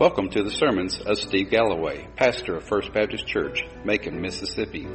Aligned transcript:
Welcome 0.00 0.30
to 0.30 0.42
the 0.42 0.50
sermons 0.50 0.98
of 0.98 1.18
Steve 1.18 1.50
Galloway, 1.50 2.08
pastor 2.16 2.56
of 2.56 2.64
First 2.64 2.90
Baptist 2.94 3.26
Church, 3.26 3.66
Macon, 3.84 4.22
Mississippi. 4.22 4.88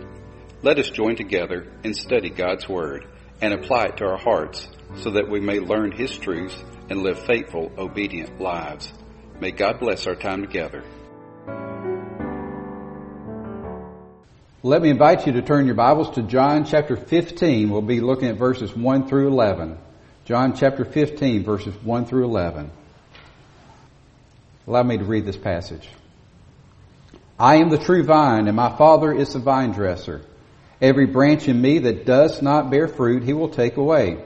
Let 0.63 0.79
us 0.79 0.89
join 0.89 1.15
together 1.15 1.71
and 1.83 1.95
study 1.95 2.31
God's 2.31 2.67
Word 2.67 3.05
and 3.39 3.53
apply 3.53 3.83
it 3.83 3.97
to 3.97 4.05
our 4.05 4.17
hearts 4.17 4.67
so 4.95 5.11
that 5.11 5.29
we 5.29 5.39
may 5.39 5.59
learn 5.59 5.91
His 5.91 6.17
truths 6.17 6.57
and 6.89 7.03
live 7.03 7.19
faithful, 7.19 7.71
obedient 7.77 8.41
lives. 8.41 8.91
May 9.39 9.51
God 9.51 9.79
bless 9.79 10.07
our 10.07 10.15
time 10.15 10.41
together. 10.41 10.83
Let 14.63 14.81
me 14.81 14.89
invite 14.89 15.27
you 15.27 15.33
to 15.33 15.43
turn 15.43 15.67
your 15.67 15.75
Bibles 15.75 16.15
to 16.15 16.23
John 16.23 16.65
chapter 16.65 16.95
15. 16.95 17.69
We'll 17.69 17.83
be 17.83 18.01
looking 18.01 18.29
at 18.29 18.37
verses 18.37 18.75
1 18.75 19.07
through 19.07 19.27
11. 19.27 19.77
John 20.25 20.55
chapter 20.55 20.83
15, 20.83 21.43
verses 21.43 21.75
1 21.83 22.05
through 22.07 22.23
11. 22.23 22.71
Allow 24.67 24.83
me 24.83 24.97
to 24.97 25.03
read 25.03 25.25
this 25.25 25.37
passage. 25.37 25.87
I 27.37 27.57
am 27.57 27.69
the 27.69 27.77
true 27.77 28.03
vine, 28.03 28.47
and 28.47 28.55
my 28.55 28.75
Father 28.75 29.13
is 29.13 29.33
the 29.33 29.39
vine 29.39 29.71
dresser. 29.71 30.21
Every 30.81 31.05
branch 31.05 31.47
in 31.47 31.61
me 31.61 31.79
that 31.79 32.05
does 32.05 32.41
not 32.41 32.71
bear 32.71 32.87
fruit, 32.87 33.23
he 33.23 33.33
will 33.33 33.49
take 33.49 33.77
away. 33.77 34.23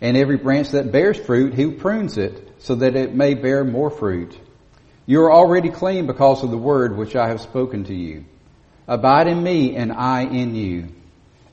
And 0.00 0.16
every 0.16 0.36
branch 0.36 0.70
that 0.70 0.92
bears 0.92 1.18
fruit, 1.18 1.54
he 1.54 1.70
prunes 1.70 2.18
it, 2.18 2.56
so 2.58 2.76
that 2.76 2.96
it 2.96 3.14
may 3.14 3.34
bear 3.34 3.64
more 3.64 3.90
fruit. 3.90 4.38
You 5.06 5.22
are 5.22 5.32
already 5.32 5.70
clean 5.70 6.06
because 6.06 6.44
of 6.44 6.50
the 6.50 6.58
word 6.58 6.96
which 6.96 7.16
I 7.16 7.28
have 7.28 7.40
spoken 7.40 7.84
to 7.84 7.94
you. 7.94 8.24
Abide 8.86 9.26
in 9.26 9.42
me, 9.42 9.74
and 9.76 9.92
I 9.92 10.22
in 10.22 10.54
you. 10.54 10.88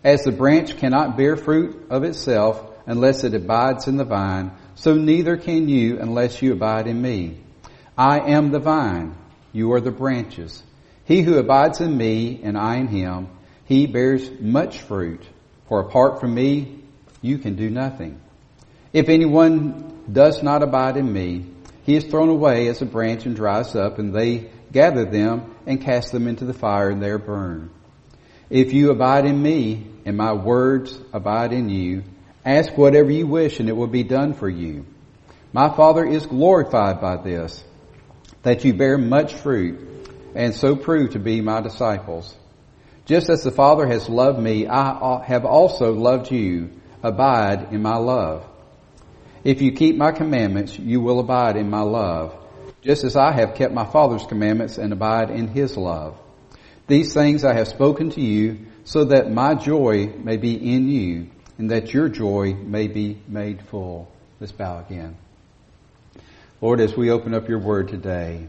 As 0.04 0.23
the 0.23 0.32
branch 0.32 0.78
cannot 0.78 1.18
bear 1.18 1.36
fruit 1.36 1.88
of 1.90 2.04
itself 2.04 2.64
unless 2.86 3.23
it 3.23 3.34
abides 3.34 3.88
in 3.88 3.98
the 3.98 4.06
vine, 4.06 4.52
so 4.76 4.96
neither 4.96 5.38
can 5.38 5.68
you 5.68 6.00
unless 6.00 6.42
you 6.42 6.54
abide 6.54 6.88
in 6.88 7.02
me. 7.02 7.38
I 7.99 8.31
am 8.31 8.52
the 8.52 8.59
vine, 8.59 9.14
you 9.52 9.73
are 9.73 9.81
the 9.81 9.92
branches. 9.92 10.64
He 11.03 11.22
who 11.22 11.38
abides 11.38 11.81
in 11.81 11.97
me 11.97 12.39
and 12.41 12.58
I 12.58 12.78
in 12.78 12.88
him, 12.88 13.28
he 13.66 13.88
bears 13.88 14.31
much 14.39 14.80
fruit. 14.80 15.22
For 15.67 15.81
apart 15.81 16.22
from 16.22 16.33
me, 16.33 16.81
you 17.22 17.39
can 17.39 17.58
do 17.58 17.69
nothing. 17.69 18.22
If 18.94 19.09
anyone 19.09 20.06
does 20.09 20.41
not 20.41 20.64
abide 20.64 20.95
in 20.95 21.11
me, 21.11 21.47
he 21.83 21.97
is 21.97 22.06
thrown 22.06 22.30
away 22.30 22.69
as 22.69 22.81
a 22.81 22.86
branch 22.86 23.25
and 23.25 23.36
dries 23.36 23.75
up, 23.75 24.00
and 24.00 24.16
they 24.16 24.50
gather 24.72 25.03
them 25.03 25.53
and 25.66 25.81
cast 25.81 26.13
them 26.13 26.25
into 26.30 26.45
the 26.45 26.53
fire, 26.53 26.89
and 26.89 27.03
they 27.03 27.09
are 27.09 27.17
burned. 27.17 27.69
If 28.50 28.72
you 28.72 28.91
abide 28.91 29.25
in 29.25 29.44
me, 29.44 29.88
and 30.06 30.16
my 30.16 30.31
words 30.31 30.97
abide 31.11 31.52
in 31.52 31.67
you, 31.67 32.03
ask 32.45 32.78
whatever 32.78 33.11
you 33.11 33.28
wish, 33.28 33.59
and 33.59 33.67
it 33.67 33.75
will 33.75 33.88
be 33.88 34.03
done 34.03 34.36
for 34.36 34.47
you. 34.47 34.86
My 35.52 35.67
Father 35.75 36.06
is 36.06 36.25
glorified 36.25 37.02
by 37.02 37.17
this 37.17 37.61
that 38.44 38.64
you 38.64 38.73
bear 38.73 38.98
much 38.98 39.34
fruit 39.34 39.80
and 40.36 40.54
so 40.56 40.76
prove 40.76 41.12
to 41.12 41.20
be 41.20 41.42
my 41.42 41.62
disciples. 41.62 42.36
Just 43.06 43.30
as 43.30 43.44
the 43.44 43.52
Father 43.52 43.88
has 43.88 44.08
loved 44.08 44.40
me, 44.40 44.68
I 44.68 45.23
have 45.26 45.46
also 45.46 45.94
loved 45.94 46.31
you. 46.31 46.70
Abide 47.02 47.72
in 47.72 47.81
my 47.81 47.96
love. 47.96 48.46
If 49.44 49.62
you 49.62 49.72
keep 49.72 49.96
my 49.96 50.12
commandments, 50.12 50.78
you 50.78 51.00
will 51.00 51.20
abide 51.22 51.56
in 51.56 51.70
my 51.70 51.81
love, 51.81 52.36
just 52.81 53.06
as 53.06 53.16
I 53.16 53.31
have 53.31 53.56
kept 53.56 53.73
my 53.73 53.86
Father's 53.86 54.26
commandments 54.26 54.78
and 54.78 54.92
abide 54.92 55.30
in 55.30 55.48
his 55.48 55.78
love. 55.78 56.18
These 56.88 57.14
things 57.14 57.46
I 57.46 57.53
have 57.53 57.68
spoken 57.70 58.09
to 58.12 58.22
you 58.22 58.66
so 58.84 59.06
that 59.06 59.31
my 59.31 59.56
joy 59.56 60.08
may 60.08 60.38
be 60.38 60.56
in 60.56 60.90
you 60.90 61.30
and 61.58 61.72
that 61.72 61.94
your 61.94 62.09
joy 62.09 62.53
may 62.53 62.88
be 62.88 63.22
made 63.28 63.62
full. 63.68 64.12
Let's 64.40 64.52
bow 64.52 64.80
again. 64.80 65.16
Lord, 66.62 66.82
as 66.82 66.96
we 66.96 67.10
open 67.10 67.34
up 67.34 67.48
your 67.48 67.60
word 67.60 67.88
today, 67.88 68.46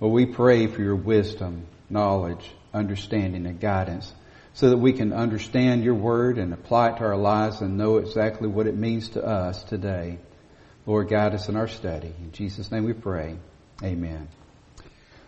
well, 0.00 0.10
we 0.10 0.26
pray 0.26 0.66
for 0.66 0.82
your 0.82 0.96
wisdom, 0.96 1.68
knowledge, 1.88 2.50
understanding, 2.74 3.46
and 3.46 3.60
guidance 3.60 4.12
so 4.54 4.70
that 4.70 4.78
we 4.78 4.92
can 4.92 5.12
understand 5.12 5.84
your 5.84 5.94
word 5.94 6.38
and 6.38 6.52
apply 6.52 6.90
it 6.90 6.96
to 6.96 7.04
our 7.04 7.16
lives 7.16 7.60
and 7.60 7.78
know 7.78 7.98
exactly 7.98 8.48
what 8.48 8.66
it 8.66 8.76
means 8.76 9.10
to 9.10 9.24
us 9.24 9.62
today. 9.62 10.18
Lord, 10.86 11.08
guide 11.08 11.34
us 11.34 11.48
in 11.48 11.54
our 11.54 11.68
study. 11.68 12.12
In 12.20 12.32
Jesus' 12.32 12.72
name 12.72 12.84
we 12.84 12.94
pray. 12.94 13.36
Amen. 13.80 14.26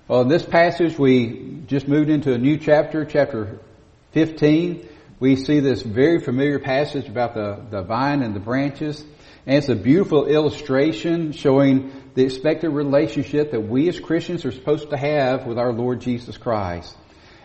Well, 0.09 0.23
in 0.23 0.29
this 0.29 0.45
passage, 0.45 0.99
we 0.99 1.63
just 1.69 1.87
moved 1.87 2.11
into 2.11 2.33
a 2.33 2.39
new 2.39 2.57
chapter, 2.57 3.05
chapter 3.05 3.61
15. 4.13 4.89
We 5.21 5.37
see 5.37 5.61
this 5.61 5.83
very 5.83 6.19
familiar 6.19 6.59
passage 6.59 7.07
about 7.07 7.35
the, 7.35 7.61
the 7.71 7.83
vine 7.83 8.23
and 8.23 8.35
the 8.35 8.41
branches. 8.41 9.05
And 9.49 9.57
it's 9.57 9.71
a 9.71 9.75
beautiful 9.75 10.27
illustration 10.27 11.33
showing 11.33 11.91
the 12.15 12.23
expected 12.23 12.69
relationship 12.69 13.53
that 13.53 13.63
we 13.63 13.89
as 13.89 13.99
Christians 13.99 14.45
are 14.45 14.53
supposed 14.53 14.91
to 14.91 14.97
have 14.99 15.47
with 15.47 15.57
our 15.59 15.73
Lord 15.73 16.03
Jesus 16.03 16.37
Christ, 16.37 16.95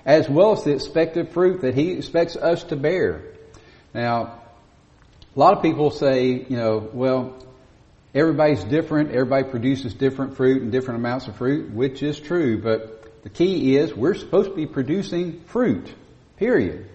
as 0.05 0.27
well 0.27 0.51
as 0.51 0.65
the 0.65 0.73
expected 0.73 1.31
fruit 1.31 1.61
that 1.61 1.75
He 1.75 1.91
expects 1.91 2.35
us 2.35 2.61
to 2.65 2.75
bear. 2.75 3.23
Now, 3.93 4.41
a 5.33 5.39
lot 5.39 5.55
of 5.55 5.63
people 5.63 5.91
say, 5.91 6.45
you 6.49 6.57
know, 6.57 6.89
well, 6.91 7.37
everybody's 8.13 8.65
different, 8.65 9.11
everybody 9.11 9.49
produces 9.49 9.93
different 9.93 10.35
fruit 10.35 10.61
and 10.61 10.73
different 10.73 10.99
amounts 10.99 11.29
of 11.29 11.37
fruit, 11.37 11.71
which 11.71 12.03
is 12.03 12.19
true, 12.19 12.61
but 12.61 13.23
the 13.23 13.29
key 13.29 13.77
is 13.77 13.93
we're 13.93 14.15
supposed 14.15 14.49
to 14.49 14.55
be 14.57 14.65
producing 14.65 15.39
fruit, 15.45 15.89
period. 16.35 16.89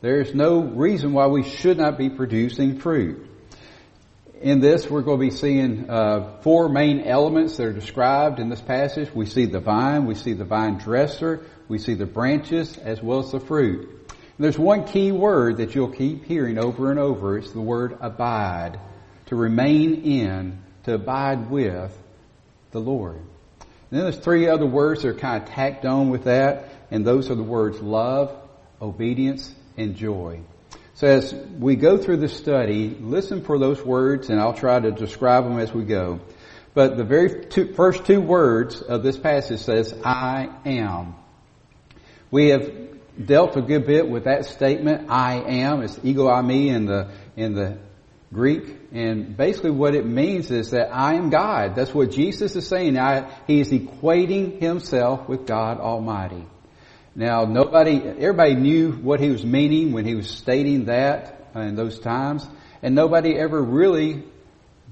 There's 0.00 0.34
no 0.34 0.62
reason 0.62 1.12
why 1.12 1.28
we 1.28 1.44
should 1.44 1.78
not 1.78 1.96
be 1.96 2.10
producing 2.10 2.80
fruit 2.80 3.27
in 4.40 4.60
this, 4.60 4.88
we're 4.88 5.02
going 5.02 5.18
to 5.18 5.26
be 5.26 5.30
seeing 5.30 5.90
uh, 5.90 6.38
four 6.42 6.68
main 6.68 7.00
elements 7.00 7.56
that 7.56 7.66
are 7.66 7.72
described 7.72 8.38
in 8.38 8.48
this 8.48 8.60
passage. 8.60 9.12
We 9.12 9.26
see 9.26 9.46
the 9.46 9.60
vine, 9.60 10.06
we 10.06 10.14
see 10.14 10.32
the 10.32 10.44
vine 10.44 10.78
dresser, 10.78 11.44
we 11.66 11.78
see 11.78 11.94
the 11.94 12.06
branches, 12.06 12.78
as 12.78 13.02
well 13.02 13.20
as 13.20 13.32
the 13.32 13.40
fruit. 13.40 13.88
And 14.08 14.44
there's 14.44 14.58
one 14.58 14.84
key 14.84 15.10
word 15.10 15.56
that 15.56 15.74
you'll 15.74 15.90
keep 15.90 16.24
hearing 16.24 16.58
over 16.58 16.90
and 16.90 17.00
over. 17.00 17.38
It's 17.38 17.50
the 17.50 17.60
word 17.60 17.98
abide. 18.00 18.78
To 19.26 19.36
remain 19.36 20.02
in, 20.02 20.62
to 20.84 20.94
abide 20.94 21.50
with 21.50 21.96
the 22.70 22.80
Lord. 22.80 23.16
And 23.16 23.98
then 23.98 24.02
there's 24.02 24.18
three 24.18 24.48
other 24.48 24.66
words 24.66 25.02
that 25.02 25.08
are 25.08 25.14
kind 25.14 25.42
of 25.42 25.48
tacked 25.48 25.84
on 25.84 26.10
with 26.10 26.24
that, 26.24 26.68
and 26.90 27.04
those 27.04 27.30
are 27.30 27.34
the 27.34 27.42
words 27.42 27.80
love, 27.80 28.34
obedience, 28.80 29.52
and 29.76 29.96
joy. 29.96 30.40
So 30.98 31.06
as 31.06 31.32
we 31.32 31.76
go 31.76 31.96
through 31.96 32.16
the 32.16 32.28
study, 32.28 32.88
listen 32.88 33.42
for 33.42 33.56
those 33.56 33.80
words 33.80 34.30
and 34.30 34.40
I'll 34.40 34.52
try 34.52 34.80
to 34.80 34.90
describe 34.90 35.44
them 35.44 35.60
as 35.60 35.72
we 35.72 35.84
go. 35.84 36.18
But 36.74 36.96
the 36.96 37.04
very 37.04 37.44
two, 37.44 37.72
first 37.74 38.04
two 38.04 38.20
words 38.20 38.82
of 38.82 39.04
this 39.04 39.16
passage 39.16 39.60
says, 39.60 39.94
I 40.04 40.48
am. 40.66 41.14
We 42.32 42.48
have 42.48 42.72
dealt 43.24 43.56
a 43.56 43.62
good 43.62 43.86
bit 43.86 44.08
with 44.08 44.24
that 44.24 44.46
statement, 44.46 45.08
I 45.08 45.36
am. 45.36 45.82
It's 45.82 46.00
ego 46.02 46.26
eimi 46.26 46.66
in 46.66 46.86
the, 46.86 47.12
in 47.36 47.54
the 47.54 47.78
Greek. 48.32 48.64
And 48.90 49.36
basically 49.36 49.70
what 49.70 49.94
it 49.94 50.04
means 50.04 50.50
is 50.50 50.72
that 50.72 50.92
I 50.92 51.14
am 51.14 51.30
God. 51.30 51.76
That's 51.76 51.94
what 51.94 52.10
Jesus 52.10 52.56
is 52.56 52.66
saying. 52.66 52.98
I, 52.98 53.32
he 53.46 53.60
is 53.60 53.70
equating 53.70 54.60
himself 54.60 55.28
with 55.28 55.46
God 55.46 55.78
Almighty. 55.78 56.44
Now, 57.14 57.44
nobody, 57.44 58.00
everybody 58.00 58.54
knew 58.54 58.92
what 58.92 59.20
he 59.20 59.30
was 59.30 59.44
meaning 59.44 59.92
when 59.92 60.04
he 60.04 60.14
was 60.14 60.30
stating 60.30 60.84
that 60.86 61.48
in 61.54 61.74
those 61.74 61.98
times, 61.98 62.46
and 62.82 62.94
nobody 62.94 63.36
ever 63.36 63.60
really 63.60 64.22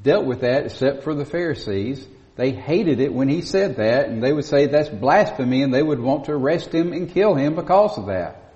dealt 0.02 0.24
with 0.24 0.40
that 0.40 0.66
except 0.66 1.04
for 1.04 1.14
the 1.14 1.24
Pharisees. 1.24 2.06
They 2.36 2.50
hated 2.50 3.00
it 3.00 3.12
when 3.12 3.28
he 3.28 3.42
said 3.42 3.76
that, 3.76 4.08
and 4.08 4.22
they 4.22 4.32
would 4.32 4.44
say 4.44 4.66
that's 4.66 4.88
blasphemy, 4.88 5.62
and 5.62 5.72
they 5.72 5.82
would 5.82 6.00
want 6.00 6.26
to 6.26 6.32
arrest 6.32 6.74
him 6.74 6.92
and 6.92 7.10
kill 7.10 7.34
him 7.34 7.54
because 7.54 7.96
of 7.96 8.06
that. 8.06 8.52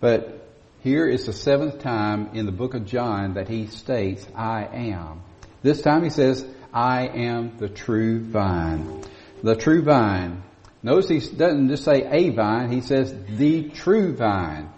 But 0.00 0.46
here 0.80 1.06
is 1.06 1.26
the 1.26 1.32
seventh 1.32 1.80
time 1.80 2.30
in 2.34 2.46
the 2.46 2.52
book 2.52 2.74
of 2.74 2.86
John 2.86 3.34
that 3.34 3.48
he 3.48 3.66
states, 3.66 4.26
I 4.34 4.64
am. 4.64 5.22
This 5.62 5.82
time 5.82 6.02
he 6.04 6.10
says, 6.10 6.44
I 6.72 7.06
am 7.06 7.56
the 7.58 7.68
true 7.68 8.20
vine. 8.20 9.02
The 9.42 9.56
true 9.56 9.82
vine. 9.82 10.42
Notice 10.82 11.08
he 11.08 11.36
doesn't 11.36 11.68
just 11.68 11.84
say 11.84 12.04
a 12.04 12.30
vine, 12.30 12.70
he 12.70 12.80
says 12.80 13.14
the 13.28 13.70
true 13.70 14.14
vine. 14.14 14.70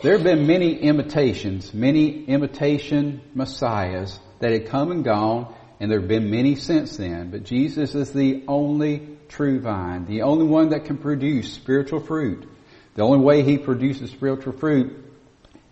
There 0.00 0.12
have 0.12 0.24
been 0.24 0.46
many 0.46 0.78
imitations, 0.78 1.72
many 1.72 2.24
imitation 2.24 3.20
messiahs 3.34 4.18
that 4.40 4.52
had 4.52 4.66
come 4.66 4.90
and 4.90 5.04
gone, 5.04 5.54
and 5.80 5.90
there 5.90 6.00
have 6.00 6.08
been 6.08 6.30
many 6.30 6.56
since 6.56 6.96
then. 6.96 7.30
But 7.30 7.44
Jesus 7.44 7.94
is 7.94 8.12
the 8.12 8.44
only 8.46 9.16
true 9.28 9.60
vine, 9.60 10.04
the 10.06 10.22
only 10.22 10.46
one 10.46 10.70
that 10.70 10.84
can 10.84 10.98
produce 10.98 11.52
spiritual 11.52 12.00
fruit. 12.00 12.48
The 12.94 13.02
only 13.02 13.24
way 13.24 13.42
he 13.42 13.58
produces 13.58 14.10
spiritual 14.10 14.52
fruit 14.52 15.04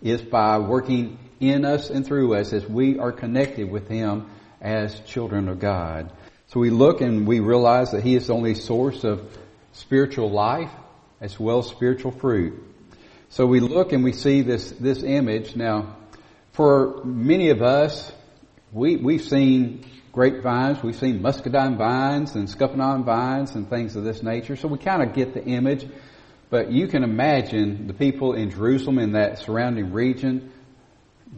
is 0.01 0.21
by 0.21 0.59
working 0.59 1.17
in 1.39 1.65
us 1.65 1.89
and 1.89 2.05
through 2.05 2.35
us 2.35 2.53
as 2.53 2.67
we 2.67 2.99
are 2.99 3.11
connected 3.11 3.69
with 3.69 3.87
him 3.87 4.29
as 4.61 4.99
children 5.01 5.49
of 5.49 5.59
God. 5.59 6.11
So 6.47 6.59
we 6.59 6.69
look 6.69 7.01
and 7.01 7.27
we 7.27 7.39
realize 7.39 7.91
that 7.91 8.03
he 8.03 8.15
is 8.15 8.27
the 8.27 8.35
only 8.35 8.55
source 8.55 9.03
of 9.03 9.37
spiritual 9.75 10.31
life 10.31 10.71
as 11.21 11.39
well 11.39 11.59
as 11.59 11.67
spiritual 11.67 12.11
fruit. 12.11 12.61
So 13.29 13.45
we 13.45 13.59
look 13.59 13.91
and 13.91 14.03
we 14.03 14.13
see 14.13 14.41
this, 14.41 14.71
this 14.71 15.03
image. 15.03 15.55
Now, 15.55 15.97
for 16.53 17.03
many 17.03 17.49
of 17.49 17.61
us, 17.61 18.11
we, 18.71 18.95
we've 18.95 19.23
seen 19.23 19.85
grapevines, 20.11 20.81
we've 20.81 20.95
seen 20.95 21.21
muscadine 21.21 21.77
vines 21.77 22.35
and 22.35 22.47
scuppernong 22.47 23.03
vines 23.03 23.55
and 23.55 23.69
things 23.69 23.95
of 23.95 24.03
this 24.03 24.23
nature, 24.23 24.55
so 24.55 24.69
we 24.69 24.77
kind 24.77 25.03
of 25.03 25.13
get 25.13 25.33
the 25.33 25.43
image. 25.43 25.85
But 26.49 26.71
you 26.71 26.87
can 26.87 27.03
imagine 27.03 27.87
the 27.87 27.93
people 27.93 28.33
in 28.33 28.51
Jerusalem 28.51 28.99
in 28.99 29.13
that 29.13 29.39
surrounding 29.39 29.91
region, 29.91 30.51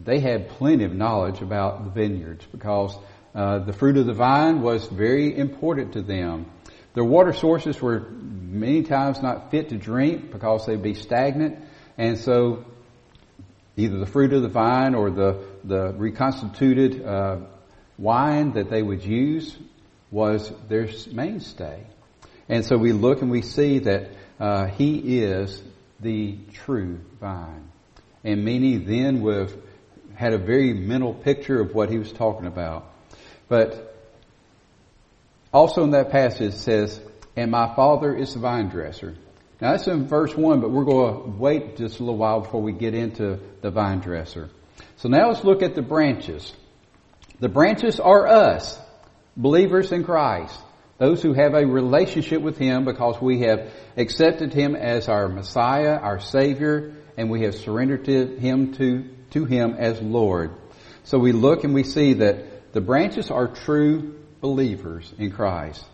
they 0.04 0.20
had 0.20 0.50
plenty 0.50 0.84
of 0.84 0.94
knowledge 0.94 1.40
about 1.40 1.84
the 1.84 1.90
vineyards 1.90 2.46
because 2.52 2.96
uh, 3.34 3.58
the 3.60 3.72
fruit 3.72 3.96
of 3.96 4.06
the 4.06 4.14
vine 4.14 4.62
was 4.62 4.86
very 4.86 5.36
important 5.36 5.94
to 5.94 6.02
them. 6.02 6.46
Their 6.94 7.04
water 7.04 7.32
sources 7.32 7.80
were 7.80 8.00
many 8.00 8.82
times 8.82 9.22
not 9.22 9.50
fit 9.50 9.68
to 9.70 9.76
drink 9.76 10.32
because 10.32 10.66
they'd 10.66 10.82
be 10.82 10.94
stagnant, 10.94 11.58
and 11.96 12.18
so 12.18 12.64
either 13.76 13.98
the 13.98 14.06
fruit 14.06 14.32
of 14.32 14.42
the 14.42 14.48
vine 14.48 14.94
or 14.94 15.10
the 15.10 15.44
the 15.64 15.92
reconstituted 15.92 17.04
uh, 17.04 17.38
wine 17.98 18.52
that 18.52 18.70
they 18.70 18.82
would 18.82 19.04
use 19.04 19.56
was 20.10 20.50
their 20.68 20.88
mainstay. 21.12 21.84
And 22.48 22.64
so 22.64 22.78
we 22.78 22.92
look 22.92 23.20
and 23.20 23.30
we 23.30 23.42
see 23.42 23.80
that 23.80 24.10
uh, 24.40 24.66
he 24.66 25.20
is 25.20 25.62
the 26.00 26.38
true 26.52 27.00
vine. 27.20 27.68
And 28.24 28.44
many 28.44 28.76
then 28.76 29.20
would 29.22 29.36
have 29.36 29.56
had 30.14 30.32
a 30.32 30.38
very 30.38 30.72
mental 30.72 31.12
picture 31.12 31.60
of 31.60 31.74
what 31.74 31.90
he 31.90 31.98
was 31.98 32.10
talking 32.10 32.46
about. 32.46 32.90
But 33.48 33.97
also 35.58 35.82
in 35.82 35.90
that 35.90 36.10
passage 36.10 36.54
says, 36.54 37.00
and 37.34 37.50
my 37.50 37.74
father 37.74 38.14
is 38.14 38.34
the 38.34 38.38
vine 38.38 38.68
dresser. 38.68 39.16
Now 39.60 39.72
that's 39.72 39.88
in 39.88 40.06
verse 40.06 40.36
1, 40.36 40.60
but 40.60 40.70
we're 40.70 40.84
going 40.84 41.14
to 41.14 41.30
wait 41.30 41.76
just 41.76 41.98
a 41.98 42.04
little 42.04 42.16
while 42.16 42.42
before 42.42 42.62
we 42.62 42.72
get 42.72 42.94
into 42.94 43.40
the 43.60 43.72
vine 43.72 43.98
dresser. 43.98 44.50
So 44.98 45.08
now 45.08 45.28
let's 45.28 45.42
look 45.42 45.62
at 45.62 45.74
the 45.74 45.82
branches. 45.82 46.52
The 47.40 47.48
branches 47.48 47.98
are 47.98 48.28
us, 48.28 48.78
believers 49.36 49.90
in 49.90 50.04
Christ. 50.04 50.56
Those 50.98 51.22
who 51.22 51.32
have 51.32 51.54
a 51.54 51.66
relationship 51.66 52.40
with 52.40 52.56
Him 52.56 52.84
because 52.84 53.20
we 53.20 53.40
have 53.40 53.72
accepted 53.96 54.52
Him 54.54 54.76
as 54.76 55.08
our 55.08 55.28
Messiah, 55.28 55.96
our 55.96 56.20
Savior, 56.20 56.94
and 57.16 57.30
we 57.30 57.42
have 57.42 57.56
surrendered 57.56 58.04
to 58.04 58.36
Him 58.36 58.74
to, 58.74 59.08
to 59.30 59.44
Him 59.44 59.74
as 59.76 60.00
Lord. 60.00 60.52
So 61.02 61.18
we 61.18 61.32
look 61.32 61.64
and 61.64 61.74
we 61.74 61.82
see 61.82 62.14
that 62.14 62.72
the 62.72 62.80
branches 62.80 63.32
are 63.32 63.48
true 63.48 64.14
believers 64.40 65.12
in 65.18 65.30
Christ. 65.30 65.84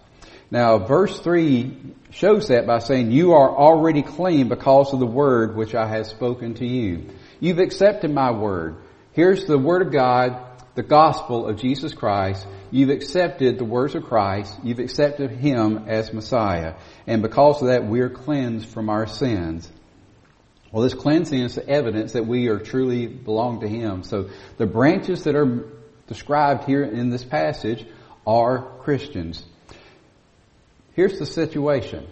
Now, 0.50 0.79
verse 0.79 1.19
3 1.20 1.76
shows 2.11 2.49
that 2.49 2.67
by 2.67 2.79
saying, 2.79 3.11
You 3.11 3.32
are 3.32 3.50
already 3.50 4.02
clean 4.02 4.49
because 4.49 4.93
of 4.93 5.00
the 5.00 5.06
word 5.06 5.56
which 5.56 5.75
I 5.75 5.88
have 5.88 6.06
spoken 6.06 6.55
to 6.55 6.67
you. 6.67 7.11
You've 7.41 7.58
accepted 7.58 8.11
my 8.11 8.31
word. 8.31 8.76
Here's 9.12 9.46
the 9.46 9.58
word 9.58 9.82
of 9.82 9.93
God, 9.93 10.41
the 10.75 10.82
gospel 10.82 11.49
of 11.49 11.58
Jesus 11.58 11.94
Christ. 11.94 12.46
You've 12.70 12.91
accepted 12.91 13.58
the 13.58 13.64
words 13.64 13.94
of 13.94 14.05
Christ. 14.05 14.58
You've 14.62 14.81
accepted 14.81 15.31
Him 15.31 15.85
as 15.88 16.12
Messiah. 16.12 16.75
And 17.06 17.23
because 17.23 17.62
of 17.62 17.69
that, 17.69 17.87
we're 17.87 18.11
cleansed 18.11 18.69
from 18.69 18.90
our 18.90 19.06
sins. 19.06 19.70
Well, 20.73 20.82
this 20.82 20.94
cleansing 20.94 21.40
is 21.40 21.55
the 21.55 21.69
evidence 21.69 22.12
that 22.12 22.26
we 22.26 22.49
are 22.49 22.58
truly 22.58 23.06
belong 23.06 23.61
to 23.61 23.69
Him. 23.69 24.02
So 24.02 24.31
the 24.56 24.67
branches 24.67 25.25
that 25.25 25.37
are 25.37 25.69
described 26.08 26.64
here 26.64 26.82
in 26.82 27.11
this 27.11 27.25
passage 27.25 27.87
are 28.26 28.59
Christians. 28.81 29.44
Here's 30.94 31.19
the 31.19 31.26
situation. 31.26 32.06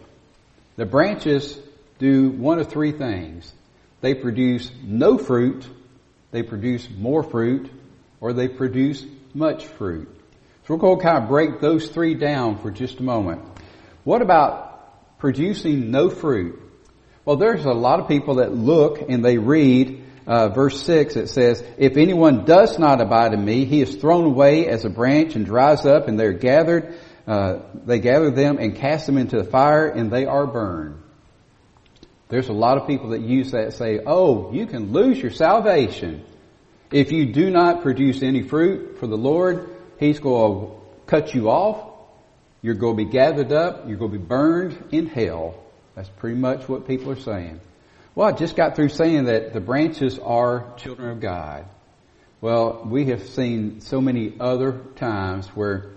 The 0.76 0.86
branches 0.86 1.58
do 1.98 2.30
one 2.30 2.58
of 2.58 2.68
three 2.68 2.92
things. 2.92 3.52
They 4.00 4.14
produce 4.14 4.70
no 4.82 5.18
fruit, 5.18 5.64
they 6.32 6.42
produce 6.42 6.88
more 6.90 7.22
fruit, 7.22 7.70
or 8.20 8.32
they 8.32 8.48
produce 8.48 9.06
much 9.34 9.66
fruit. 9.66 10.08
So 10.66 10.74
we're 10.74 10.80
going 10.80 10.98
to 10.98 11.04
kind 11.04 11.22
of 11.22 11.28
break 11.28 11.60
those 11.60 11.88
three 11.88 12.14
down 12.14 12.58
for 12.58 12.70
just 12.70 12.98
a 13.00 13.02
moment. 13.02 13.42
What 14.04 14.22
about 14.22 15.18
producing 15.18 15.90
no 15.90 16.10
fruit? 16.10 16.60
Well, 17.24 17.36
there's 17.36 17.64
a 17.64 17.72
lot 17.72 18.00
of 18.00 18.08
people 18.08 18.36
that 18.36 18.52
look 18.52 19.08
and 19.08 19.24
they 19.24 19.38
read 19.38 20.01
uh, 20.26 20.48
verse 20.48 20.82
6, 20.82 21.16
it 21.16 21.28
says, 21.28 21.62
If 21.78 21.96
anyone 21.96 22.44
does 22.44 22.78
not 22.78 23.00
abide 23.00 23.32
in 23.32 23.44
me, 23.44 23.64
he 23.64 23.80
is 23.80 23.96
thrown 23.96 24.24
away 24.24 24.68
as 24.68 24.84
a 24.84 24.90
branch 24.90 25.34
and 25.34 25.44
dries 25.44 25.84
up, 25.84 26.08
and 26.08 26.18
they're 26.18 26.32
gathered, 26.32 26.94
uh, 27.26 27.60
they 27.84 27.98
gather 27.98 28.30
them 28.30 28.58
and 28.58 28.76
cast 28.76 29.06
them 29.06 29.18
into 29.18 29.36
the 29.36 29.44
fire, 29.44 29.88
and 29.88 30.10
they 30.10 30.26
are 30.26 30.46
burned. 30.46 31.00
There's 32.28 32.48
a 32.48 32.54
lot 32.54 32.78
of 32.78 32.86
people 32.86 33.10
that 33.10 33.20
use 33.20 33.50
that 33.50 33.74
say, 33.74 34.00
oh, 34.06 34.52
you 34.52 34.66
can 34.66 34.92
lose 34.92 35.20
your 35.20 35.30
salvation. 35.30 36.24
If 36.90 37.12
you 37.12 37.32
do 37.32 37.50
not 37.50 37.82
produce 37.82 38.22
any 38.22 38.42
fruit 38.42 38.98
for 38.98 39.06
the 39.06 39.18
Lord, 39.18 39.68
He's 39.98 40.18
going 40.18 40.66
to 40.66 40.72
cut 41.06 41.34
you 41.34 41.50
off. 41.50 41.90
You're 42.62 42.74
going 42.74 42.96
to 42.96 43.04
be 43.04 43.10
gathered 43.10 43.52
up. 43.52 43.88
You're 43.88 43.98
going 43.98 44.12
to 44.12 44.18
be 44.18 44.24
burned 44.24 44.82
in 44.92 45.06
hell. 45.06 45.62
That's 45.94 46.08
pretty 46.08 46.38
much 46.38 46.68
what 46.68 46.86
people 46.86 47.10
are 47.12 47.20
saying. 47.20 47.60
Well, 48.14 48.28
I 48.28 48.32
just 48.32 48.56
got 48.56 48.76
through 48.76 48.90
saying 48.90 49.24
that 49.24 49.54
the 49.54 49.60
branches 49.60 50.18
are 50.18 50.74
children 50.76 51.08
of 51.08 51.20
God. 51.20 51.64
Well, 52.42 52.82
we 52.84 53.06
have 53.06 53.26
seen 53.26 53.80
so 53.80 54.02
many 54.02 54.34
other 54.38 54.72
times 54.96 55.46
where, 55.48 55.92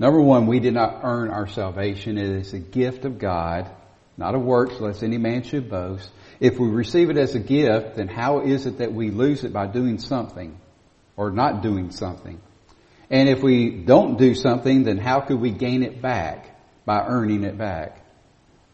number 0.00 0.20
one, 0.20 0.48
we 0.48 0.58
did 0.58 0.74
not 0.74 1.02
earn 1.04 1.30
our 1.30 1.46
salvation. 1.46 2.18
It 2.18 2.30
is 2.30 2.52
a 2.52 2.58
gift 2.58 3.04
of 3.04 3.20
God, 3.20 3.70
not 4.16 4.34
a 4.34 4.40
works, 4.40 4.80
lest 4.80 5.04
any 5.04 5.18
man 5.18 5.44
should 5.44 5.70
boast. 5.70 6.10
If 6.40 6.58
we 6.58 6.66
receive 6.66 7.10
it 7.10 7.16
as 7.16 7.36
a 7.36 7.38
gift, 7.38 7.94
then 7.94 8.08
how 8.08 8.40
is 8.40 8.66
it 8.66 8.78
that 8.78 8.92
we 8.92 9.10
lose 9.10 9.44
it 9.44 9.52
by 9.52 9.68
doing 9.68 9.98
something 9.98 10.58
or 11.16 11.30
not 11.30 11.62
doing 11.62 11.92
something? 11.92 12.40
And 13.08 13.28
if 13.28 13.40
we 13.40 13.70
don't 13.70 14.18
do 14.18 14.34
something, 14.34 14.82
then 14.82 14.98
how 14.98 15.20
could 15.20 15.40
we 15.40 15.52
gain 15.52 15.84
it 15.84 16.02
back 16.02 16.58
by 16.84 17.06
earning 17.06 17.44
it 17.44 17.56
back? 17.56 18.04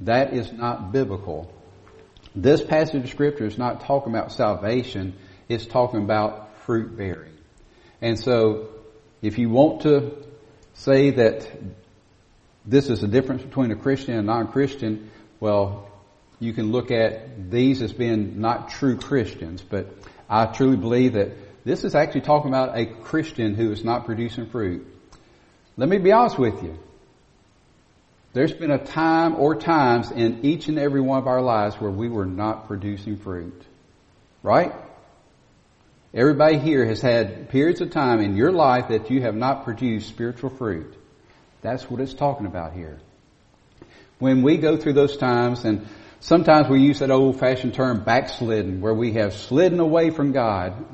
That 0.01 0.33
is 0.33 0.51
not 0.51 0.91
biblical. 0.91 1.53
This 2.35 2.63
passage 2.63 3.05
of 3.05 3.11
scripture 3.11 3.47
is 3.47 3.59
not 3.59 3.81
talking 3.83 4.13
about 4.13 4.33
salvation, 4.33 5.15
it's 5.49 5.67
talking 5.67 6.03
about 6.03 6.57
fruit 6.59 6.97
bearing. 6.97 7.37
And 8.01 8.19
so, 8.19 8.69
if 9.23 9.39
you 9.39 9.51
want 9.51 9.83
to 9.83 10.17
say 10.75 11.11
that 11.11 11.51
this 12.65 12.91
is 12.91 13.03
a 13.03 13.09
difference 13.09 13.43
between 13.43 13.71
a 13.71 13.77
Christian 13.77 14.15
and 14.15 14.21
a 14.21 14.33
non-Christian, 14.33 15.11
well, 15.41 15.91
you 16.39 16.53
can 16.53 16.71
look 16.71 16.91
at 16.91 17.51
these 17.51 17.83
as 17.83 17.93
being 17.93 18.41
not 18.41 18.71
true 18.71 18.97
Christians, 18.97 19.63
but 19.63 19.93
I 20.29 20.47
truly 20.47 20.77
believe 20.77 21.15
that 21.15 21.31
this 21.65 21.83
is 21.85 21.95
actually 21.95 22.21
talking 22.21 22.51
about 22.51 22.77
a 22.77 22.87
Christian 22.87 23.55
who 23.55 23.73
is 23.73 23.83
not 23.83 24.05
producing 24.05 24.47
fruit. 24.47 24.87
Let 25.77 25.89
me 25.89 25.99
be 25.99 26.13
honest 26.13 26.39
with 26.39 26.63
you. 26.63 26.79
There's 28.39 28.53
been 28.53 28.71
a 28.71 28.79
time 28.79 29.35
or 29.35 29.57
times 29.57 30.13
in 30.13 30.45
each 30.45 30.69
and 30.69 30.79
every 30.79 31.01
one 31.01 31.19
of 31.19 31.27
our 31.27 31.43
lives 31.43 31.75
where 31.75 31.91
we 31.91 32.09
were 32.09 32.25
not 32.25 32.69
producing 32.69 33.17
fruit. 33.17 33.61
Right? 34.45 34.73
Everybody 36.15 36.57
here 36.61 36.87
has 36.87 37.01
had 37.01 37.49
periods 37.49 37.81
of 37.81 37.91
time 37.91 38.21
in 38.21 38.37
your 38.37 38.53
life 38.53 38.91
that 38.91 39.11
you 39.11 39.23
have 39.23 39.35
not 39.35 39.65
produced 39.65 40.09
spiritual 40.09 40.51
fruit. 40.51 40.95
That's 41.63 41.91
what 41.91 42.01
it's 42.01 42.15
talking 42.15 42.47
about 42.47 42.75
here. 42.75 43.01
When 44.21 44.43
we 44.43 44.59
go 44.59 44.77
through 44.77 44.93
those 44.93 45.17
times, 45.17 45.65
and 45.65 45.89
sometimes 46.21 46.69
we 46.69 46.81
use 46.81 47.01
that 47.01 47.11
old 47.11 47.41
fashioned 47.41 47.75
term 47.75 48.05
backslidden, 48.05 48.81
where 48.81 48.95
we 48.95 49.15
have 49.15 49.35
slidden 49.35 49.81
away 49.81 50.11
from 50.11 50.31
God. 50.31 50.87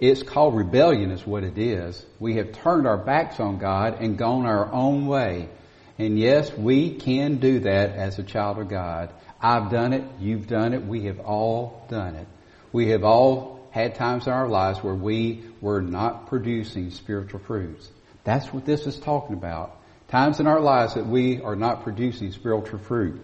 It's 0.00 0.22
called 0.22 0.56
rebellion 0.56 1.10
is 1.10 1.26
what 1.26 1.44
it 1.44 1.58
is. 1.58 2.02
We 2.18 2.36
have 2.36 2.52
turned 2.52 2.86
our 2.86 2.96
backs 2.96 3.40
on 3.40 3.58
God 3.58 3.98
and 4.00 4.16
gone 4.16 4.46
our 4.46 4.72
own 4.72 5.06
way. 5.06 5.50
And 5.98 6.18
yes, 6.18 6.52
we 6.52 6.90
can 6.94 7.36
do 7.36 7.60
that 7.60 7.90
as 7.90 8.18
a 8.18 8.22
child 8.22 8.58
of 8.58 8.68
God. 8.68 9.12
I've 9.40 9.70
done 9.70 9.92
it. 9.92 10.04
You've 10.18 10.48
done 10.48 10.74
it. 10.74 10.84
We 10.84 11.04
have 11.04 11.20
all 11.20 11.86
done 11.88 12.16
it. 12.16 12.26
We 12.72 12.88
have 12.90 13.04
all 13.04 13.68
had 13.70 13.94
times 13.94 14.26
in 14.26 14.32
our 14.32 14.48
lives 14.48 14.82
where 14.82 14.94
we 14.94 15.44
were 15.60 15.82
not 15.82 16.28
producing 16.28 16.90
spiritual 16.90 17.40
fruits. 17.40 17.88
That's 18.24 18.52
what 18.52 18.64
this 18.64 18.86
is 18.86 18.98
talking 18.98 19.36
about. 19.36 19.76
Times 20.08 20.40
in 20.40 20.46
our 20.46 20.60
lives 20.60 20.94
that 20.94 21.06
we 21.06 21.40
are 21.42 21.56
not 21.56 21.84
producing 21.84 22.32
spiritual 22.32 22.78
fruit. 22.78 23.20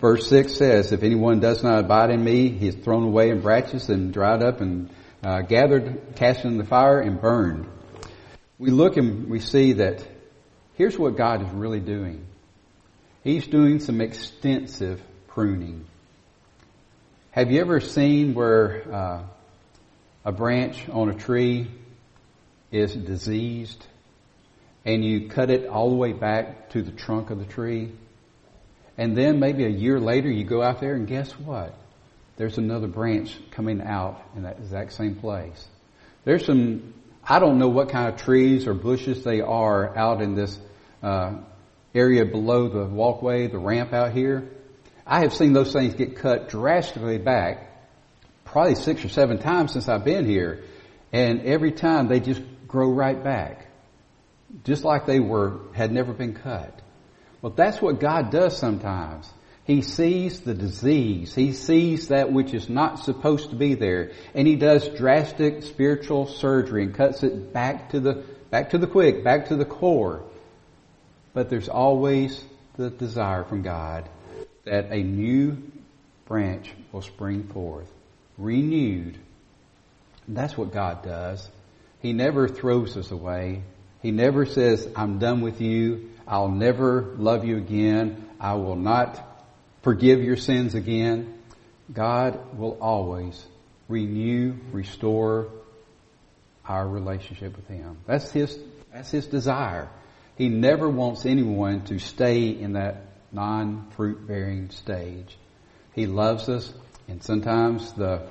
Verse 0.00 0.28
6 0.28 0.54
says, 0.54 0.92
If 0.92 1.02
anyone 1.02 1.40
does 1.40 1.62
not 1.62 1.78
abide 1.80 2.10
in 2.10 2.22
me, 2.22 2.48
he 2.48 2.68
is 2.68 2.74
thrown 2.74 3.04
away 3.04 3.30
in 3.30 3.40
branches 3.40 3.88
and 3.88 4.12
dried 4.12 4.42
up 4.42 4.60
and 4.60 4.90
uh, 5.22 5.42
gathered, 5.42 6.14
cast 6.16 6.44
in 6.44 6.58
the 6.58 6.64
fire 6.64 7.00
and 7.00 7.20
burned. 7.20 7.66
We 8.58 8.70
look 8.70 8.96
and 8.96 9.28
we 9.28 9.40
see 9.40 9.74
that 9.74 10.06
Here's 10.76 10.98
what 10.98 11.16
God 11.16 11.42
is 11.42 11.50
really 11.52 11.80
doing. 11.80 12.26
He's 13.24 13.46
doing 13.46 13.80
some 13.80 14.00
extensive 14.00 15.02
pruning. 15.28 15.86
Have 17.30 17.50
you 17.50 17.60
ever 17.60 17.80
seen 17.80 18.34
where 18.34 18.82
uh, 18.92 19.22
a 20.24 20.32
branch 20.32 20.88
on 20.88 21.08
a 21.10 21.14
tree 21.14 21.70
is 22.70 22.94
diseased 22.94 23.84
and 24.84 25.04
you 25.04 25.28
cut 25.28 25.50
it 25.50 25.66
all 25.66 25.90
the 25.90 25.96
way 25.96 26.12
back 26.12 26.70
to 26.70 26.82
the 26.82 26.92
trunk 26.92 27.30
of 27.30 27.38
the 27.38 27.46
tree? 27.46 27.92
And 28.98 29.16
then 29.16 29.40
maybe 29.40 29.64
a 29.64 29.70
year 29.70 29.98
later 29.98 30.30
you 30.30 30.44
go 30.44 30.62
out 30.62 30.80
there 30.80 30.94
and 30.94 31.06
guess 31.06 31.32
what? 31.32 31.74
There's 32.36 32.58
another 32.58 32.86
branch 32.86 33.34
coming 33.50 33.80
out 33.80 34.22
in 34.36 34.42
that 34.42 34.58
exact 34.58 34.92
same 34.92 35.16
place. 35.16 35.66
There's 36.24 36.44
some, 36.44 36.94
I 37.28 37.38
don't 37.38 37.58
know 37.58 37.68
what 37.68 37.88
kind 37.88 38.08
of 38.08 38.20
trees 38.20 38.66
or 38.66 38.74
bushes 38.74 39.24
they 39.24 39.40
are 39.40 39.96
out 39.96 40.22
in 40.22 40.34
this 40.34 40.58
uh, 41.02 41.38
area 41.94 42.24
below 42.24 42.68
the 42.68 42.84
walkway, 42.84 43.48
the 43.48 43.58
ramp 43.58 43.92
out 43.92 44.12
here. 44.12 44.48
I 45.06 45.20
have 45.20 45.34
seen 45.34 45.52
those 45.52 45.72
things 45.72 45.94
get 45.94 46.16
cut 46.16 46.48
drastically 46.48 47.18
back, 47.18 47.70
probably 48.44 48.76
six 48.76 49.04
or 49.04 49.08
seven 49.08 49.38
times 49.38 49.72
since 49.72 49.88
I've 49.88 50.04
been 50.04 50.24
here. 50.24 50.64
And 51.12 51.42
every 51.42 51.72
time 51.72 52.08
they 52.08 52.20
just 52.20 52.42
grow 52.66 52.90
right 52.90 53.22
back. 53.22 53.66
Just 54.64 54.84
like 54.84 55.06
they 55.06 55.20
were, 55.20 55.60
had 55.72 55.92
never 55.92 56.12
been 56.12 56.34
cut. 56.34 56.80
Well, 57.42 57.52
that's 57.52 57.80
what 57.80 58.00
God 58.00 58.30
does 58.30 58.56
sometimes. 58.56 59.28
He 59.66 59.82
sees 59.82 60.40
the 60.40 60.54
disease. 60.54 61.34
He 61.34 61.52
sees 61.52 62.08
that 62.08 62.32
which 62.32 62.54
is 62.54 62.68
not 62.68 63.00
supposed 63.00 63.50
to 63.50 63.56
be 63.56 63.74
there. 63.74 64.12
And 64.32 64.46
he 64.46 64.54
does 64.54 64.88
drastic 64.90 65.64
spiritual 65.64 66.28
surgery 66.28 66.84
and 66.84 66.94
cuts 66.94 67.24
it 67.24 67.52
back 67.52 67.90
to 67.90 67.98
the, 67.98 68.24
back 68.50 68.70
to 68.70 68.78
the 68.78 68.86
quick, 68.86 69.24
back 69.24 69.48
to 69.48 69.56
the 69.56 69.64
core. 69.64 70.22
But 71.34 71.50
there's 71.50 71.68
always 71.68 72.44
the 72.76 72.90
desire 72.90 73.42
from 73.42 73.62
God 73.62 74.08
that 74.64 74.92
a 74.92 75.02
new 75.02 75.60
branch 76.26 76.72
will 76.92 77.02
spring 77.02 77.48
forth, 77.48 77.90
renewed. 78.38 79.18
That's 80.28 80.56
what 80.56 80.72
God 80.72 81.02
does. 81.02 81.48
He 82.00 82.12
never 82.12 82.46
throws 82.46 82.96
us 82.96 83.10
away. 83.10 83.62
He 84.00 84.12
never 84.12 84.46
says, 84.46 84.88
I'm 84.94 85.18
done 85.18 85.40
with 85.40 85.60
you. 85.60 86.10
I'll 86.26 86.48
never 86.48 87.02
love 87.16 87.44
you 87.44 87.56
again. 87.56 88.28
I 88.38 88.54
will 88.54 88.76
not 88.76 89.25
forgive 89.86 90.20
your 90.20 90.36
sins 90.36 90.74
again. 90.74 91.32
God 91.92 92.58
will 92.58 92.76
always 92.80 93.40
renew, 93.86 94.56
restore 94.72 95.46
our 96.64 96.88
relationship 96.88 97.54
with 97.54 97.68
Him. 97.68 97.98
That's 98.04 98.32
His, 98.32 98.58
that's 98.92 99.12
His 99.12 99.28
desire. 99.28 99.88
He 100.34 100.48
never 100.48 100.88
wants 100.88 101.24
anyone 101.24 101.84
to 101.84 102.00
stay 102.00 102.48
in 102.48 102.72
that 102.72 103.04
non-fruit 103.30 104.26
bearing 104.26 104.70
stage. 104.70 105.38
He 105.94 106.06
loves 106.06 106.48
us 106.48 106.74
and 107.06 107.22
sometimes 107.22 107.92
the, 107.92 108.26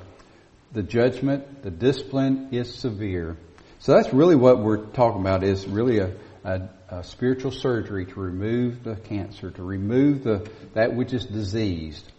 the 0.74 0.84
judgment, 0.84 1.64
the 1.64 1.72
discipline 1.72 2.50
is 2.52 2.76
severe. 2.76 3.38
So 3.80 3.94
that's 3.94 4.14
really 4.14 4.36
what 4.36 4.60
we're 4.60 4.88
talking 4.88 5.22
about 5.22 5.42
is 5.46 5.66
really 5.66 6.00
a, 6.00 6.12
a, 6.46 6.70
a 6.90 7.04
spiritual 7.04 7.52
surgery 7.52 8.06
to 8.06 8.20
remove 8.20 8.84
the 8.84 8.96
cancer, 8.96 9.50
to 9.52 9.64
remove 9.64 10.24
the, 10.24 10.50
that 10.76 10.96
which 10.96 11.12
is 11.12 11.26
diseased. 11.26 12.10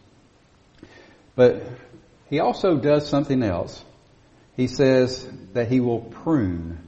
But 1.37 1.62
he 2.28 2.40
also 2.40 2.76
does 2.76 3.09
something 3.09 3.42
else. 3.42 3.83
He 4.56 4.66
says 4.66 5.26
that 5.52 5.68
he 5.71 5.80
will 5.80 6.00
prune. 6.00 6.78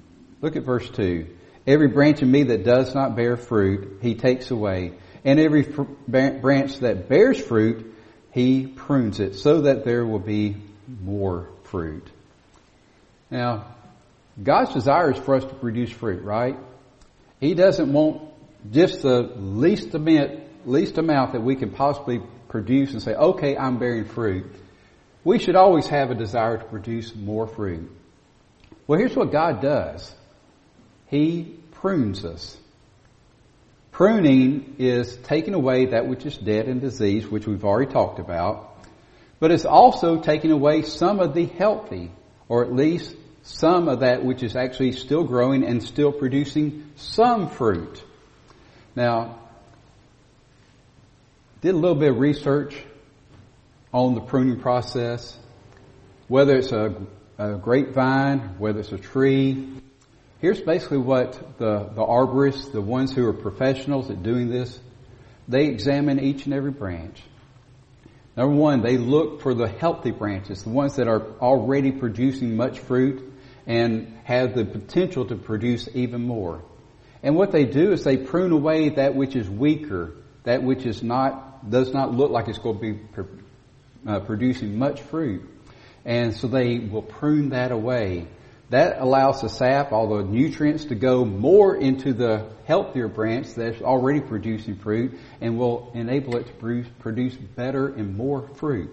Look 0.40 0.57
at 0.57 0.64
verse 0.64 0.90
2. 0.90 1.28
Every 1.66 1.88
branch 1.88 2.23
in 2.23 2.30
me 2.30 2.45
that 2.45 2.64
does 2.64 2.95
not 2.95 3.14
bear 3.14 3.37
fruit, 3.37 4.00
he 4.02 4.14
takes 4.16 4.50
away. 4.50 4.95
And 5.25 5.38
every 5.38 5.62
fr- 5.62 5.83
branch 6.09 6.78
that 6.78 7.09
bears 7.09 7.40
fruit, 7.40 7.95
he 8.33 8.66
prunes 8.66 9.21
it 9.21 9.37
so 9.37 9.62
that 9.62 9.85
there 9.85 10.04
will 10.04 10.18
be 10.18 10.57
more 11.02 11.50
fruit. 11.64 12.09
Now, 13.30 13.76
God's 14.42 14.73
desire 14.73 15.12
is 15.12 15.18
for 15.18 15.35
us 15.37 15.45
to 15.45 15.54
produce 15.54 15.90
fruit, 15.90 16.25
right? 16.25 16.57
He 17.40 17.54
doesn't 17.54 17.92
want 17.92 18.23
just 18.71 19.02
the 19.02 19.23
least 19.37 19.95
amount, 19.95 20.40
least 20.66 20.99
amount 20.99 21.33
that 21.33 21.42
we 21.42 21.57
can 21.57 21.71
possibly 21.71 22.21
produce 22.49 22.92
and 22.92 23.02
say, 23.02 23.14
okay, 23.14 23.57
I'm 23.57 23.78
bearing 23.78 24.07
fruit. 24.07 24.47
We 25.25 25.38
should 25.38 25.57
always 25.57 25.87
have 25.88 26.11
a 26.11 26.14
desire 26.14 26.59
to 26.59 26.64
produce 26.64 27.14
more 27.14 27.47
fruit. 27.47 27.90
Well, 28.87 28.99
here's 28.99 29.14
what 29.14 29.30
God 29.30 29.61
does. 29.61 30.14
He 31.07 31.57
prunes 31.73 32.25
us. 32.25 32.57
Pruning 33.92 34.76
is 34.78 35.16
taking 35.25 35.54
away 35.54 35.87
that 35.87 36.07
which 36.07 36.25
is 36.25 36.37
dead 36.37 36.66
and 36.66 36.80
disease, 36.80 37.26
which 37.26 37.47
we've 37.47 37.64
already 37.64 37.90
talked 37.90 38.18
about, 38.21 38.76
but 39.40 39.50
it's 39.50 39.64
also 39.64 40.21
taking 40.21 40.52
away 40.52 40.83
some 40.83 41.21
of 41.21 41.35
the 41.35 41.47
healthy, 41.47 42.11
or 42.49 42.64
at 42.64 42.73
least 42.73 43.14
some 43.49 43.88
of 43.88 44.00
that 44.00 44.23
which 44.23 44.43
is 44.43 44.55
actually 44.55 44.93
still 44.93 45.25
growing 45.25 45.64
and 45.64 45.83
still 45.83 46.12
producing 46.12 46.90
some 46.97 47.49
fruit. 47.49 48.02
Now, 48.95 49.38
did 51.62 51.75
a 51.75 51.78
little 51.78 51.97
bit 51.97 52.11
of 52.11 52.19
research 52.19 52.76
on 53.93 54.14
the 54.14 54.21
pruning 54.21 54.61
process, 54.61 55.37
whether 56.28 56.57
it's 56.57 56.73
a, 56.73 56.95
a 57.38 57.55
grapevine, 57.55 58.57
whether 58.59 58.81
it's 58.81 58.93
a 58.93 58.99
tree. 58.99 59.67
Here's 60.40 60.61
basically 60.61 60.99
what 60.99 61.33
the, 61.59 61.90
the 61.95 62.05
arborists, 62.05 62.71
the 62.71 62.83
ones 62.83 63.14
who 63.14 63.26
are 63.26 63.33
professionals 63.33 64.11
at 64.11 64.23
doing 64.23 64.50
this, 64.50 64.78
they 65.49 65.69
examine 65.69 66.21
each 66.21 66.45
and 66.45 66.52
every 66.52 66.71
branch. 66.71 67.23
Number 68.37 68.55
one, 68.55 68.83
they 68.83 68.99
look 68.99 69.40
for 69.40 69.55
the 69.55 69.69
healthy 69.69 70.11
branches, 70.11 70.64
the 70.64 70.69
ones 70.69 70.97
that 70.97 71.09
are 71.09 71.23
already 71.40 71.93
producing 71.93 72.55
much 72.55 72.78
fruit 72.81 73.25
and 73.68 74.18
have 74.25 74.54
the 74.54 74.64
potential 74.64 75.26
to 75.26 75.37
produce 75.37 75.88
even 75.94 76.22
more. 76.22 76.64
And 77.22 77.37
what 77.37 77.52
they 77.52 77.66
do 77.66 77.92
is 77.92 78.02
they 78.02 78.16
prune 78.16 78.50
away 78.50 78.88
that 78.90 79.14
which 79.14 79.37
is 79.37 79.48
weaker, 79.48 80.14
that 80.44 80.62
which 80.62 80.87
is 80.87 81.02
not, 81.02 81.70
does 81.70 81.92
not 81.92 82.14
look 82.14 82.30
like 82.30 82.48
it's 82.48 82.58
going 82.58 82.78
to 82.78 82.92
be 82.94 83.30
uh, 84.06 84.20
producing 84.20 84.78
much 84.78 85.02
fruit. 85.02 85.42
And 86.04 86.34
so 86.34 86.46
they 86.46 86.78
will 86.78 87.02
prune 87.02 87.50
that 87.50 87.70
away. 87.70 88.26
That 88.70 89.00
allows 89.00 89.42
the 89.42 89.48
sap, 89.48 89.92
all 89.92 90.16
the 90.16 90.25
nutrients 90.25 90.87
to 90.87 90.94
go 90.94 91.25
more 91.25 91.76
into 91.76 92.14
the 92.14 92.50
healthier 92.66 93.08
branch 93.08 93.54
that's 93.54 93.82
already 93.82 94.20
producing 94.20 94.76
fruit 94.76 95.18
and 95.40 95.58
will 95.58 95.90
enable 95.94 96.37
it 96.37 96.46
to 96.46 96.84
produce 97.00 97.34
better 97.34 97.88
and 97.88 98.16
more 98.16 98.48
fruit. 98.56 98.90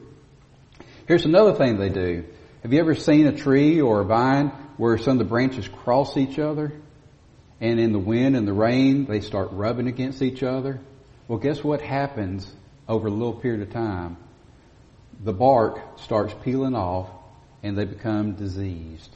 Here's 1.07 1.25
another 1.25 1.53
thing 1.53 1.77
they 1.77 1.89
do. 1.89 2.25
Have 2.63 2.73
you 2.73 2.79
ever 2.79 2.95
seen 2.95 3.27
a 3.27 3.35
tree 3.35 3.79
or 3.79 4.01
a 4.01 4.05
vine 4.05 4.51
where 4.77 4.97
some 4.97 5.13
of 5.13 5.19
the 5.19 5.25
branches 5.25 5.67
cross 5.67 6.17
each 6.17 6.39
other 6.39 6.73
and 7.61 7.79
in 7.79 7.93
the 7.93 7.99
wind 7.99 8.35
and 8.35 8.47
the 8.47 8.53
rain 8.53 9.05
they 9.05 9.21
start 9.21 9.49
rubbing 9.51 9.87
against 9.87 10.21
each 10.21 10.43
other. 10.43 10.79
Well, 11.27 11.39
guess 11.39 11.63
what 11.63 11.81
happens 11.81 12.51
over 12.87 13.07
a 13.07 13.11
little 13.11 13.33
period 13.33 13.61
of 13.61 13.71
time? 13.71 14.17
The 15.23 15.33
bark 15.33 15.99
starts 15.99 16.35
peeling 16.43 16.75
off 16.75 17.09
and 17.63 17.77
they 17.77 17.85
become 17.85 18.33
diseased. 18.33 19.09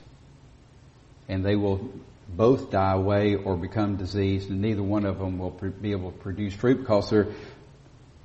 And 1.27 1.45
they 1.45 1.55
will 1.55 1.91
both 2.27 2.71
die 2.71 2.93
away 2.93 3.35
or 3.35 3.57
become 3.57 3.97
diseased 3.97 4.49
and 4.49 4.61
neither 4.61 4.83
one 4.83 5.05
of 5.05 5.19
them 5.19 5.37
will 5.37 5.51
be 5.51 5.91
able 5.91 6.11
to 6.11 6.17
produce 6.17 6.53
fruit 6.53 6.79
because 6.79 7.09
they're 7.09 7.27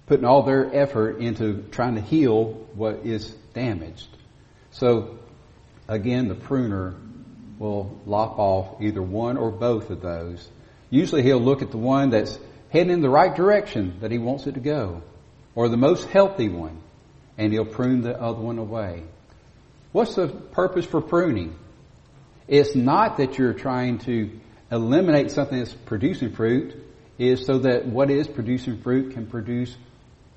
putting 0.06 0.24
all 0.24 0.42
their 0.42 0.74
effort 0.74 1.18
into 1.18 1.64
trying 1.70 1.94
to 1.96 2.00
heal 2.00 2.44
what 2.74 3.00
is 3.04 3.30
damaged. 3.54 4.08
So 4.70 5.18
again, 5.88 6.28
the 6.28 6.34
pruner 6.34 6.94
will 7.58 7.98
lop 8.06 8.38
off 8.38 8.80
either 8.80 9.02
one 9.02 9.36
or 9.36 9.50
both 9.50 9.90
of 9.90 10.00
those. 10.00 10.48
Usually 10.90 11.22
he'll 11.22 11.40
look 11.40 11.62
at 11.62 11.70
the 11.70 11.78
one 11.78 12.10
that's 12.10 12.38
heading 12.70 12.92
in 12.92 13.00
the 13.00 13.08
right 13.08 13.34
direction 13.34 13.98
that 14.00 14.10
he 14.10 14.18
wants 14.18 14.46
it 14.46 14.54
to 14.54 14.60
go, 14.60 15.02
or 15.54 15.68
the 15.68 15.76
most 15.76 16.08
healthy 16.08 16.48
one, 16.48 16.80
and 17.38 17.52
he'll 17.52 17.64
prune 17.64 18.02
the 18.02 18.20
other 18.20 18.40
one 18.40 18.58
away. 18.58 19.02
What's 19.92 20.16
the 20.16 20.28
purpose 20.28 20.84
for 20.84 21.00
pruning? 21.00 21.56
It's 22.48 22.74
not 22.74 23.18
that 23.18 23.38
you're 23.38 23.54
trying 23.54 23.98
to 24.00 24.30
eliminate 24.70 25.30
something 25.30 25.58
that's 25.58 25.72
producing 25.72 26.32
fruit, 26.32 26.74
is 27.16 27.46
so 27.46 27.58
that 27.58 27.86
what 27.86 28.10
is 28.10 28.26
producing 28.26 28.82
fruit 28.82 29.14
can 29.14 29.26
produce 29.26 29.76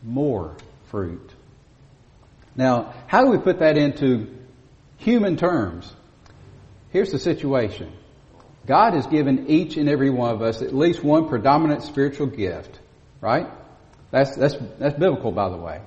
more 0.03 0.55
fruit. 0.91 1.31
Now, 2.55 2.93
how 3.07 3.25
do 3.25 3.31
we 3.31 3.39
put 3.39 3.59
that 3.59 3.77
into 3.77 4.35
human 4.97 5.37
terms? 5.37 5.91
Here's 6.91 7.11
the 7.11 7.19
situation. 7.19 7.91
God 8.65 8.93
has 8.93 9.07
given 9.07 9.47
each 9.47 9.77
and 9.77 9.87
every 9.87 10.09
one 10.09 10.31
of 10.31 10.41
us 10.41 10.61
at 10.61 10.75
least 10.75 11.03
one 11.03 11.29
predominant 11.29 11.83
spiritual 11.83 12.27
gift, 12.27 12.79
right? 13.21 13.47
That's, 14.11 14.35
that's, 14.35 14.55
that's 14.77 14.97
biblical, 14.97 15.31
by 15.31 15.49
the 15.49 15.57
way. 15.57 15.81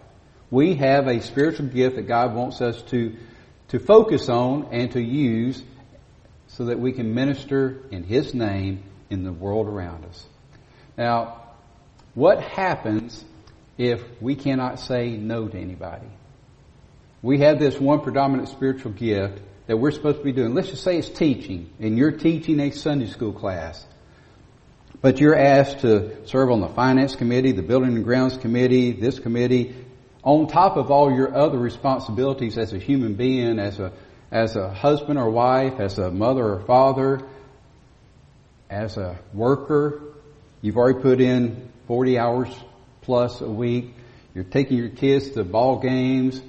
We 0.50 0.74
have 0.76 1.06
a 1.06 1.20
spiritual 1.20 1.66
gift 1.66 1.96
that 1.96 2.08
God 2.08 2.34
wants 2.34 2.60
us 2.60 2.80
to, 2.90 3.16
to 3.68 3.78
focus 3.78 4.28
on 4.28 4.68
and 4.72 4.90
to 4.92 5.00
use 5.00 5.62
so 6.48 6.66
that 6.66 6.80
we 6.80 6.92
can 6.92 7.14
minister 7.14 7.82
in 7.90 8.02
His 8.02 8.34
name 8.34 8.82
in 9.10 9.24
the 9.24 9.32
world 9.32 9.68
around 9.68 10.04
us. 10.06 10.26
Now, 10.96 11.42
what 12.14 12.42
happens 12.42 13.24
if 13.78 14.02
we 14.20 14.34
cannot 14.34 14.80
say 14.80 15.10
no 15.10 15.48
to 15.48 15.58
anybody? 15.58 16.08
We 17.22 17.38
have 17.40 17.58
this 17.58 17.78
one 17.78 18.00
predominant 18.00 18.48
spiritual 18.48 18.92
gift 18.92 19.40
that 19.70 19.76
we're 19.76 19.92
supposed 19.92 20.18
to 20.18 20.24
be 20.24 20.32
doing. 20.32 20.52
Let's 20.52 20.70
just 20.70 20.82
say 20.82 20.98
it's 20.98 21.08
teaching, 21.08 21.70
and 21.78 21.96
you're 21.96 22.10
teaching 22.10 22.58
a 22.58 22.72
Sunday 22.72 23.06
school 23.06 23.32
class. 23.32 23.86
But 25.00 25.20
you're 25.20 25.38
asked 25.38 25.82
to 25.82 26.26
serve 26.26 26.50
on 26.50 26.60
the 26.60 26.66
finance 26.66 27.14
committee, 27.14 27.52
the 27.52 27.62
building 27.62 27.94
and 27.94 28.02
grounds 28.02 28.36
committee, 28.36 28.90
this 28.90 29.20
committee, 29.20 29.76
on 30.24 30.48
top 30.48 30.76
of 30.76 30.90
all 30.90 31.14
your 31.14 31.32
other 31.36 31.56
responsibilities 31.56 32.58
as 32.58 32.72
a 32.72 32.78
human 32.78 33.14
being, 33.14 33.60
as 33.60 33.78
a 33.78 33.92
as 34.32 34.56
a 34.56 34.74
husband 34.74 35.20
or 35.20 35.30
wife, 35.30 35.78
as 35.78 36.00
a 36.00 36.10
mother 36.10 36.44
or 36.44 36.60
father, 36.62 37.20
as 38.68 38.96
a 38.96 39.20
worker. 39.32 40.02
You've 40.62 40.78
already 40.78 40.98
put 40.98 41.20
in 41.20 41.70
40 41.86 42.18
hours 42.18 42.48
plus 43.02 43.40
a 43.40 43.48
week. 43.48 43.94
You're 44.34 44.42
taking 44.42 44.78
your 44.78 44.88
kids 44.88 45.30
to 45.30 45.44
ball 45.44 45.78
games, 45.78 46.42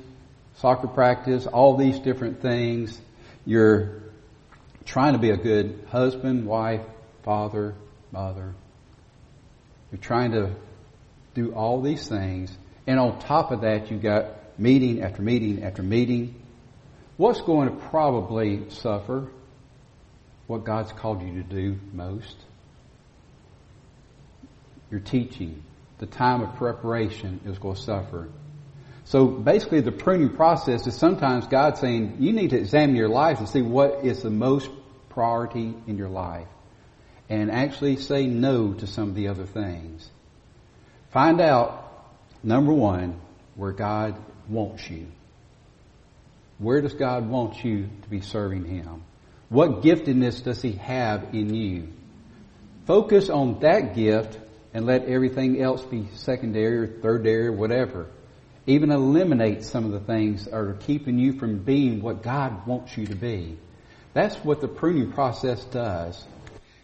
soccer 0.55 0.87
practice, 0.87 1.45
all 1.45 1.77
these 1.77 1.99
different 1.99 2.41
things. 2.41 2.99
You're 3.45 4.01
trying 4.85 5.13
to 5.13 5.19
be 5.19 5.31
a 5.31 5.37
good 5.37 5.87
husband, 5.89 6.45
wife, 6.45 6.81
father, 7.23 7.75
mother. 8.11 8.53
You're 9.91 10.01
trying 10.01 10.31
to 10.31 10.51
do 11.33 11.53
all 11.53 11.81
these 11.81 12.07
things. 12.07 12.55
And 12.87 12.99
on 12.99 13.19
top 13.19 13.51
of 13.51 13.61
that, 13.61 13.91
you've 13.91 14.01
got 14.01 14.59
meeting 14.59 15.01
after 15.01 15.21
meeting 15.21 15.63
after 15.63 15.83
meeting. 15.83 16.35
What's 17.17 17.41
going 17.41 17.69
to 17.69 17.75
probably 17.89 18.69
suffer? 18.69 19.27
What 20.47 20.63
God's 20.63 20.91
called 20.91 21.21
you 21.21 21.41
to 21.41 21.43
do 21.43 21.79
most? 21.93 22.35
Your 24.89 24.99
teaching, 24.99 25.63
the 25.99 26.05
time 26.05 26.41
of 26.41 26.55
preparation 26.55 27.41
is 27.45 27.57
going 27.57 27.75
to 27.75 27.81
suffer. 27.81 28.29
So 29.11 29.27
basically 29.27 29.81
the 29.81 29.91
pruning 29.91 30.29
process 30.29 30.87
is 30.87 30.95
sometimes 30.95 31.45
God 31.47 31.77
saying, 31.77 32.15
you 32.19 32.31
need 32.31 32.51
to 32.51 32.57
examine 32.57 32.95
your 32.95 33.09
life 33.09 33.39
and 33.39 33.49
see 33.49 33.61
what 33.61 34.05
is 34.05 34.21
the 34.23 34.29
most 34.29 34.69
priority 35.09 35.75
in 35.85 35.97
your 35.97 36.07
life. 36.07 36.47
And 37.27 37.51
actually 37.51 37.97
say 37.97 38.25
no 38.25 38.71
to 38.73 38.87
some 38.87 39.09
of 39.09 39.15
the 39.15 39.27
other 39.27 39.45
things. 39.45 40.09
Find 41.09 41.41
out, 41.41 42.07
number 42.41 42.71
one, 42.71 43.19
where 43.55 43.73
God 43.73 44.15
wants 44.47 44.89
you. 44.89 45.07
Where 46.57 46.79
does 46.79 46.93
God 46.93 47.27
want 47.27 47.65
you 47.65 47.89
to 48.03 48.09
be 48.09 48.21
serving 48.21 48.63
Him? 48.63 49.03
What 49.49 49.81
giftedness 49.81 50.41
does 50.41 50.61
He 50.61 50.71
have 50.71 51.35
in 51.35 51.53
you? 51.53 51.89
Focus 52.85 53.29
on 53.29 53.59
that 53.59 53.93
gift 53.93 54.39
and 54.73 54.85
let 54.85 55.03
everything 55.03 55.61
else 55.61 55.83
be 55.83 56.07
secondary 56.13 56.77
or 56.77 56.87
thirdary 56.87 57.47
or 57.47 57.51
whatever. 57.51 58.07
Even 58.67 58.91
eliminate 58.91 59.63
some 59.63 59.85
of 59.85 59.91
the 59.91 59.99
things 59.99 60.45
that 60.45 60.53
are 60.53 60.73
keeping 60.73 61.17
you 61.17 61.33
from 61.33 61.59
being 61.59 62.01
what 62.01 62.21
God 62.21 62.67
wants 62.67 62.95
you 62.95 63.07
to 63.07 63.15
be. 63.15 63.57
That's 64.13 64.35
what 64.37 64.61
the 64.61 64.67
pruning 64.67 65.11
process 65.11 65.63
does. 65.65 66.23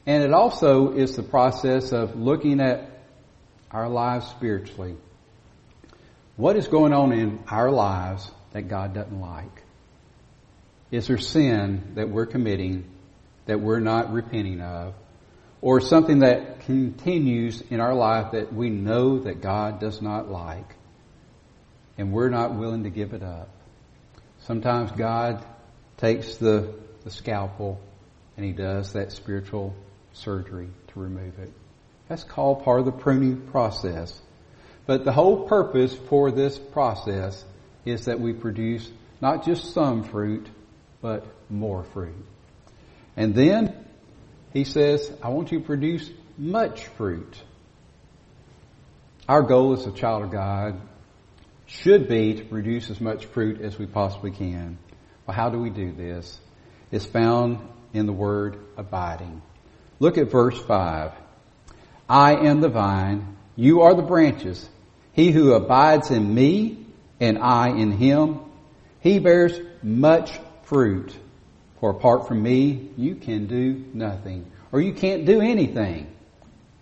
And 0.05 0.23
it 0.23 0.33
also 0.33 0.93
is 0.93 1.15
the 1.15 1.23
process 1.23 1.91
of 1.91 2.15
looking 2.15 2.61
at 2.61 2.89
our 3.69 3.89
lives 3.89 4.27
spiritually. 4.27 4.95
What 6.35 6.55
is 6.55 6.67
going 6.67 6.93
on 6.93 7.11
in 7.11 7.39
our 7.49 7.69
lives 7.69 8.31
that 8.53 8.69
God 8.69 8.93
doesn't 8.93 9.19
like? 9.19 9.63
Is 10.89 11.07
there 11.07 11.17
sin 11.17 11.91
that 11.95 12.09
we're 12.09 12.25
committing 12.25 12.85
that 13.45 13.59
we're 13.59 13.81
not 13.81 14.13
repenting 14.13 14.61
of? 14.61 14.93
Or 15.61 15.81
something 15.81 16.19
that 16.19 16.61
continues 16.61 17.61
in 17.61 17.79
our 17.79 17.93
life 17.93 18.31
that 18.31 18.53
we 18.53 18.69
know 18.69 19.19
that 19.19 19.41
God 19.41 19.79
does 19.79 20.01
not 20.01 20.29
like 20.29 20.76
and 21.97 22.11
we're 22.11 22.29
not 22.29 22.55
willing 22.55 22.83
to 22.83 22.89
give 22.89 23.13
it 23.13 23.23
up? 23.23 23.49
Sometimes 24.41 24.91
God 24.91 25.45
takes 25.97 26.37
the, 26.37 26.73
the 27.03 27.11
scalpel 27.11 27.79
and 28.35 28.45
He 28.45 28.51
does 28.51 28.93
that 28.93 29.11
spiritual 29.11 29.75
surgery 30.13 30.69
to 30.89 30.99
remove 30.99 31.39
it. 31.39 31.51
That's 32.07 32.23
called 32.23 32.63
part 32.63 32.79
of 32.79 32.85
the 32.85 32.91
pruning 32.91 33.47
process. 33.47 34.19
But 34.85 35.03
the 35.03 35.11
whole 35.11 35.47
purpose 35.47 35.93
for 35.93 36.31
this 36.31 36.57
process 36.57 37.43
is 37.85 38.05
that 38.05 38.19
we 38.19 38.33
produce 38.33 38.89
not 39.21 39.45
just 39.45 39.73
some 39.73 40.03
fruit, 40.03 40.47
but 41.01 41.25
more 41.49 41.83
fruit. 41.83 42.15
And 43.15 43.33
then 43.33 43.85
he 44.53 44.63
says, 44.63 45.11
I 45.21 45.29
want 45.29 45.51
you 45.51 45.59
to 45.59 45.65
produce 45.65 46.09
much 46.37 46.85
fruit. 46.85 47.41
Our 49.27 49.41
goal 49.41 49.73
as 49.73 49.85
a 49.85 49.91
child 49.91 50.23
of 50.23 50.31
God 50.31 50.79
should 51.67 52.07
be 52.07 52.35
to 52.35 52.45
produce 52.45 52.89
as 52.89 52.99
much 52.99 53.25
fruit 53.25 53.61
as 53.61 53.77
we 53.77 53.85
possibly 53.85 54.31
can. 54.31 54.77
Well, 55.25 55.35
how 55.35 55.49
do 55.49 55.59
we 55.59 55.69
do 55.69 55.91
this? 55.91 56.39
It's 56.91 57.05
found 57.05 57.59
in 57.93 58.05
the 58.05 58.13
word 58.13 58.57
abiding. 58.77 59.41
Look 59.99 60.17
at 60.17 60.31
verse 60.31 60.59
5. 60.59 61.11
I 62.09 62.47
am 62.47 62.61
the 62.61 62.69
vine, 62.69 63.35
you 63.57 63.81
are 63.81 63.93
the 63.93 64.01
branches. 64.01 64.67
He 65.11 65.31
who 65.31 65.53
abides 65.53 66.09
in 66.09 66.33
me 66.33 66.85
and 67.19 67.37
I 67.37 67.69
in 67.69 67.91
him, 67.91 68.39
he 69.01 69.19
bears 69.19 69.59
much 69.83 70.39
fruit. 70.63 71.13
For 71.79 71.91
apart 71.91 72.27
from 72.27 72.41
me, 72.41 72.91
you 72.97 73.15
can 73.15 73.47
do 73.47 73.85
nothing. 73.93 74.51
Or 74.71 74.79
you 74.79 74.93
can't 74.93 75.25
do 75.25 75.41
anything. 75.41 76.11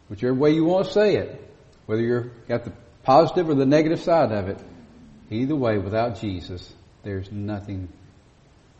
Whichever 0.09 0.33
way 0.33 0.51
you 0.51 0.63
want 0.65 0.87
to 0.87 0.91
say 0.91 1.15
it. 1.15 1.41
Whether 1.85 2.01
you're 2.01 2.31
got 2.47 2.65
the 2.65 2.73
positive 3.03 3.49
or 3.49 3.55
the 3.55 3.65
negative 3.65 4.01
side 4.01 4.31
of 4.31 4.47
it. 4.47 4.59
Either 5.29 5.55
way, 5.55 5.77
without 5.77 6.19
Jesus, 6.19 6.71
there's 7.03 7.31
nothing 7.31 7.89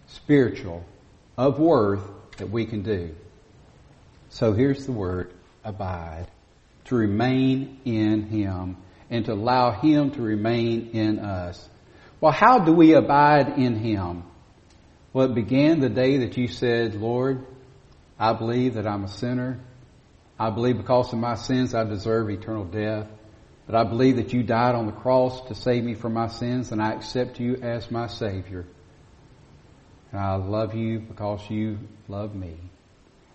spiritual 0.07 0.83
of 1.37 1.59
worth 1.59 2.01
that 2.37 2.49
we 2.49 2.65
can 2.65 2.83
do. 2.83 3.15
So 4.29 4.53
here's 4.53 4.85
the 4.85 4.91
word, 4.91 5.31
abide. 5.63 6.27
To 6.85 6.95
remain 6.95 7.79
in 7.85 8.23
Him 8.23 8.77
and 9.09 9.25
to 9.25 9.33
allow 9.33 9.71
Him 9.71 10.11
to 10.11 10.21
remain 10.21 10.91
in 10.93 11.19
us. 11.19 11.67
Well, 12.21 12.31
how 12.31 12.59
do 12.59 12.71
we 12.73 12.93
abide 12.93 13.57
in 13.57 13.75
Him? 13.75 14.23
Well, 15.13 15.31
it 15.31 15.35
began 15.35 15.79
the 15.79 15.89
day 15.89 16.17
that 16.17 16.37
you 16.37 16.47
said, 16.47 16.95
Lord, 16.95 17.45
I 18.19 18.33
believe 18.33 18.75
that 18.75 18.85
I'm 18.85 19.03
a 19.03 19.09
sinner. 19.09 19.59
I 20.37 20.49
believe 20.49 20.77
because 20.77 21.13
of 21.13 21.19
my 21.19 21.35
sins 21.35 21.73
I 21.73 21.85
deserve 21.85 22.29
eternal 22.29 22.65
death. 22.65 23.07
But 23.65 23.75
I 23.75 23.83
believe 23.83 24.17
that 24.17 24.31
you 24.31 24.43
died 24.43 24.75
on 24.75 24.85
the 24.85 24.91
cross 24.91 25.47
to 25.47 25.55
save 25.55 25.83
me 25.83 25.95
from 25.95 26.13
my 26.13 26.27
sins 26.27 26.71
and 26.71 26.81
I 26.81 26.93
accept 26.93 27.39
you 27.39 27.55
as 27.55 27.89
my 27.89 28.07
Savior. 28.07 28.65
And 30.11 30.21
I 30.21 30.35
love 30.35 30.75
you 30.75 30.99
because 30.99 31.49
you 31.49 31.79
love 32.07 32.35
me. 32.35 32.57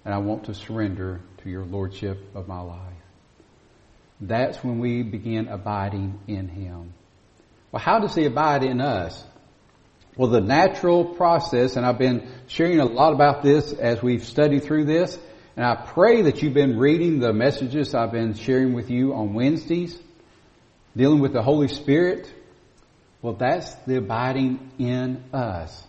And 0.04 0.14
I 0.14 0.18
want 0.18 0.44
to 0.44 0.54
surrender 0.54 1.20
to 1.42 1.50
your 1.50 1.64
Lordship 1.64 2.34
of 2.34 2.48
my 2.48 2.60
life. 2.60 2.94
That's 4.20 4.62
when 4.62 4.78
we 4.78 5.02
begin 5.02 5.48
abiding 5.48 6.20
in 6.26 6.48
Him. 6.48 6.94
Well, 7.72 7.82
how 7.82 7.98
does 7.98 8.14
He 8.14 8.24
abide 8.24 8.62
in 8.62 8.80
us? 8.80 9.22
Well, 10.16 10.30
the 10.30 10.40
natural 10.40 11.04
process, 11.04 11.76
and 11.76 11.86
I've 11.86 11.98
been 11.98 12.28
sharing 12.46 12.80
a 12.80 12.84
lot 12.84 13.12
about 13.12 13.42
this 13.42 13.72
as 13.72 14.02
we've 14.02 14.24
studied 14.24 14.64
through 14.64 14.84
this, 14.84 15.18
and 15.56 15.64
I 15.64 15.74
pray 15.74 16.22
that 16.22 16.42
you've 16.42 16.54
been 16.54 16.78
reading 16.78 17.20
the 17.20 17.32
messages 17.32 17.94
I've 17.94 18.12
been 18.12 18.34
sharing 18.34 18.72
with 18.72 18.90
you 18.90 19.14
on 19.14 19.34
Wednesdays, 19.34 19.98
dealing 20.96 21.20
with 21.20 21.32
the 21.32 21.42
Holy 21.42 21.68
Spirit. 21.68 22.32
Well, 23.22 23.34
that's 23.34 23.74
the 23.86 23.98
abiding 23.98 24.70
in 24.78 25.24
us. 25.32 25.86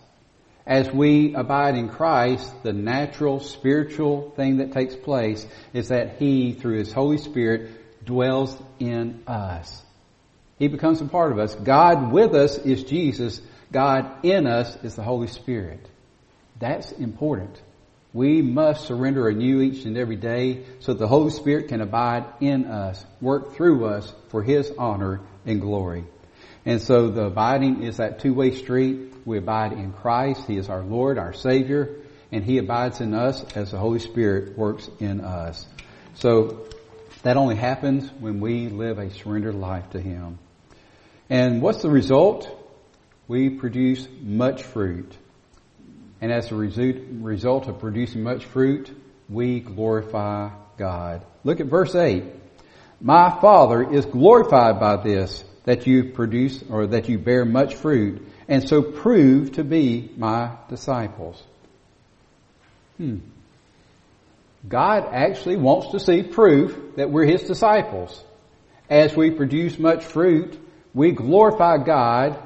As 0.66 0.90
we 0.92 1.34
abide 1.34 1.76
in 1.76 1.88
Christ, 1.88 2.62
the 2.62 2.72
natural 2.72 3.40
spiritual 3.40 4.30
thing 4.36 4.58
that 4.58 4.72
takes 4.72 4.94
place 4.94 5.46
is 5.72 5.88
that 5.88 6.18
He, 6.18 6.52
through 6.52 6.78
His 6.78 6.92
Holy 6.92 7.18
Spirit, 7.18 8.04
dwells 8.04 8.56
in 8.78 9.22
us. 9.26 9.82
He 10.58 10.68
becomes 10.68 11.00
a 11.00 11.06
part 11.06 11.32
of 11.32 11.38
us. 11.38 11.54
God 11.54 12.12
with 12.12 12.34
us 12.34 12.58
is 12.58 12.84
Jesus. 12.84 13.40
God 13.72 14.24
in 14.24 14.46
us 14.46 14.76
is 14.84 14.94
the 14.94 15.02
Holy 15.02 15.26
Spirit. 15.26 15.84
That's 16.60 16.92
important. 16.92 17.60
We 18.14 18.42
must 18.42 18.86
surrender 18.86 19.28
anew 19.28 19.62
each 19.62 19.84
and 19.84 19.96
every 19.96 20.16
day 20.16 20.64
so 20.80 20.92
the 20.92 21.08
Holy 21.08 21.30
Spirit 21.30 21.68
can 21.68 21.80
abide 21.80 22.26
in 22.40 22.66
us, 22.66 23.04
work 23.20 23.54
through 23.54 23.86
us 23.86 24.12
for 24.28 24.42
His 24.42 24.70
honor 24.78 25.20
and 25.46 25.60
glory. 25.60 26.04
And 26.64 26.80
so 26.80 27.08
the 27.08 27.24
abiding 27.26 27.82
is 27.82 27.96
that 27.96 28.20
two-way 28.20 28.54
street. 28.54 29.14
We 29.24 29.38
abide 29.38 29.72
in 29.72 29.92
Christ. 29.92 30.46
He 30.46 30.56
is 30.56 30.68
our 30.68 30.82
Lord, 30.82 31.16
our 31.18 31.32
Savior, 31.32 31.96
and 32.30 32.44
He 32.44 32.58
abides 32.58 33.00
in 33.00 33.14
us 33.14 33.42
as 33.54 33.70
the 33.70 33.78
Holy 33.78 33.98
Spirit 33.98 34.58
works 34.58 34.88
in 35.00 35.22
us. 35.22 35.66
So 36.14 36.66
that 37.22 37.36
only 37.36 37.56
happens 37.56 38.10
when 38.20 38.40
we 38.40 38.68
live 38.68 38.98
a 38.98 39.10
surrendered 39.10 39.54
life 39.54 39.90
to 39.90 40.00
Him. 40.00 40.38
And 41.30 41.62
what's 41.62 41.82
the 41.82 41.90
result? 41.90 42.48
We 43.26 43.48
produce 43.48 44.06
much 44.20 44.62
fruit. 44.62 45.16
And 46.22 46.30
as 46.30 46.52
a 46.52 46.54
result 46.54 47.66
of 47.66 47.80
producing 47.80 48.22
much 48.22 48.44
fruit, 48.44 48.96
we 49.28 49.58
glorify 49.58 50.50
God. 50.78 51.26
Look 51.42 51.58
at 51.58 51.66
verse 51.66 51.96
8. 51.96 52.22
My 53.00 53.40
Father 53.40 53.92
is 53.92 54.06
glorified 54.06 54.78
by 54.78 55.02
this, 55.02 55.42
that 55.64 55.88
you 55.88 56.12
produce 56.12 56.62
or 56.70 56.86
that 56.86 57.08
you 57.08 57.18
bear 57.18 57.44
much 57.44 57.74
fruit, 57.74 58.24
and 58.46 58.68
so 58.68 58.82
prove 58.82 59.54
to 59.54 59.64
be 59.64 60.12
my 60.16 60.52
disciples. 60.68 61.42
Hmm. 62.98 63.18
God 64.68 65.08
actually 65.12 65.56
wants 65.56 65.90
to 65.90 65.98
see 65.98 66.22
proof 66.22 66.94
that 66.94 67.10
we're 67.10 67.26
His 67.26 67.42
disciples. 67.42 68.22
As 68.88 69.16
we 69.16 69.32
produce 69.32 69.76
much 69.76 70.04
fruit, 70.04 70.56
we 70.94 71.10
glorify 71.10 71.78
God, 71.78 72.40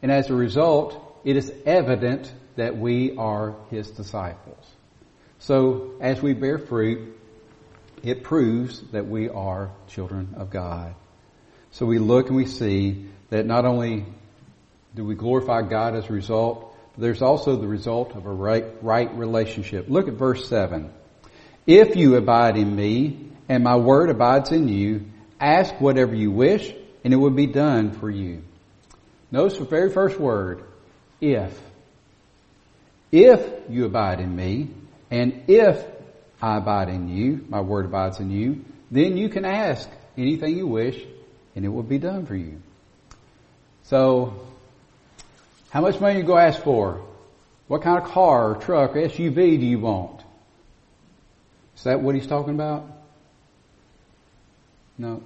and 0.00 0.10
as 0.10 0.30
a 0.30 0.34
result, 0.34 1.20
it 1.22 1.36
is 1.36 1.52
evident 1.66 2.32
that 2.56 2.76
we 2.76 3.16
are 3.16 3.54
His 3.70 3.90
disciples. 3.90 4.64
So 5.38 5.94
as 6.00 6.22
we 6.22 6.32
bear 6.32 6.58
fruit, 6.58 7.18
it 8.02 8.22
proves 8.22 8.80
that 8.92 9.06
we 9.06 9.28
are 9.28 9.70
children 9.88 10.34
of 10.36 10.50
God. 10.50 10.94
So 11.72 11.86
we 11.86 11.98
look 11.98 12.28
and 12.28 12.36
we 12.36 12.46
see 12.46 13.06
that 13.30 13.46
not 13.46 13.64
only 13.64 14.06
do 14.94 15.04
we 15.04 15.14
glorify 15.14 15.62
God 15.62 15.96
as 15.96 16.08
a 16.08 16.12
result, 16.12 16.76
but 16.94 17.02
there's 17.02 17.22
also 17.22 17.56
the 17.56 17.66
result 17.66 18.14
of 18.14 18.26
a 18.26 18.30
right, 18.30 18.64
right 18.80 19.12
relationship. 19.16 19.86
Look 19.88 20.06
at 20.06 20.14
verse 20.14 20.48
7. 20.48 20.92
If 21.66 21.96
you 21.96 22.16
abide 22.16 22.56
in 22.56 22.76
me 22.76 23.30
and 23.48 23.64
my 23.64 23.76
word 23.76 24.10
abides 24.10 24.52
in 24.52 24.68
you, 24.68 25.06
ask 25.40 25.80
whatever 25.80 26.14
you 26.14 26.30
wish 26.30 26.72
and 27.02 27.12
it 27.12 27.16
will 27.16 27.30
be 27.30 27.46
done 27.46 27.92
for 27.92 28.10
you. 28.10 28.42
Notice 29.30 29.58
the 29.58 29.64
very 29.64 29.90
first 29.90 30.18
word, 30.18 30.62
if. 31.20 31.60
If 33.14 33.70
you 33.70 33.84
abide 33.84 34.18
in 34.18 34.34
me 34.34 34.70
and 35.08 35.44
if 35.46 35.86
I 36.42 36.56
abide 36.56 36.88
in 36.88 37.08
you, 37.08 37.44
my 37.48 37.60
word 37.60 37.84
abides 37.84 38.18
in 38.18 38.32
you, 38.32 38.64
then 38.90 39.16
you 39.16 39.28
can 39.28 39.44
ask 39.44 39.88
anything 40.18 40.58
you 40.58 40.66
wish 40.66 41.00
and 41.54 41.64
it 41.64 41.68
will 41.68 41.84
be 41.84 41.98
done 41.98 42.26
for 42.26 42.34
you. 42.34 42.60
So, 43.84 44.44
how 45.70 45.80
much 45.80 46.00
money 46.00 46.18
you 46.18 46.24
go 46.24 46.36
ask 46.36 46.60
for? 46.60 47.02
What 47.68 47.82
kind 47.82 48.02
of 48.02 48.10
car 48.10 48.50
or 48.50 48.56
truck 48.56 48.96
or 48.96 49.02
SUV 49.02 49.60
do 49.60 49.64
you 49.64 49.78
want? 49.78 50.20
Is 51.76 51.84
that 51.84 52.00
what 52.00 52.16
he's 52.16 52.26
talking 52.26 52.54
about? 52.54 52.84
No. 54.98 55.22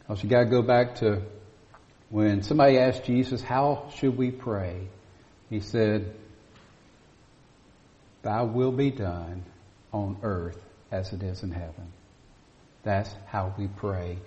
Because 0.00 0.22
you 0.22 0.28
gotta 0.28 0.50
go 0.50 0.60
back 0.60 0.96
to 0.96 1.22
when 2.10 2.42
somebody 2.42 2.76
asked 2.76 3.06
Jesus, 3.06 3.40
how 3.40 3.90
should 3.96 4.18
we 4.18 4.30
pray? 4.30 4.88
He 5.50 5.60
said, 5.60 6.14
Thy 8.22 8.42
will 8.42 8.72
be 8.72 8.90
done 8.90 9.44
on 9.92 10.18
earth 10.22 10.58
as 10.90 11.12
it 11.12 11.22
is 11.22 11.42
in 11.42 11.50
heaven. 11.50 11.92
That's 12.82 13.14
how 13.26 13.54
we 13.58 13.68
pray. 13.68 14.18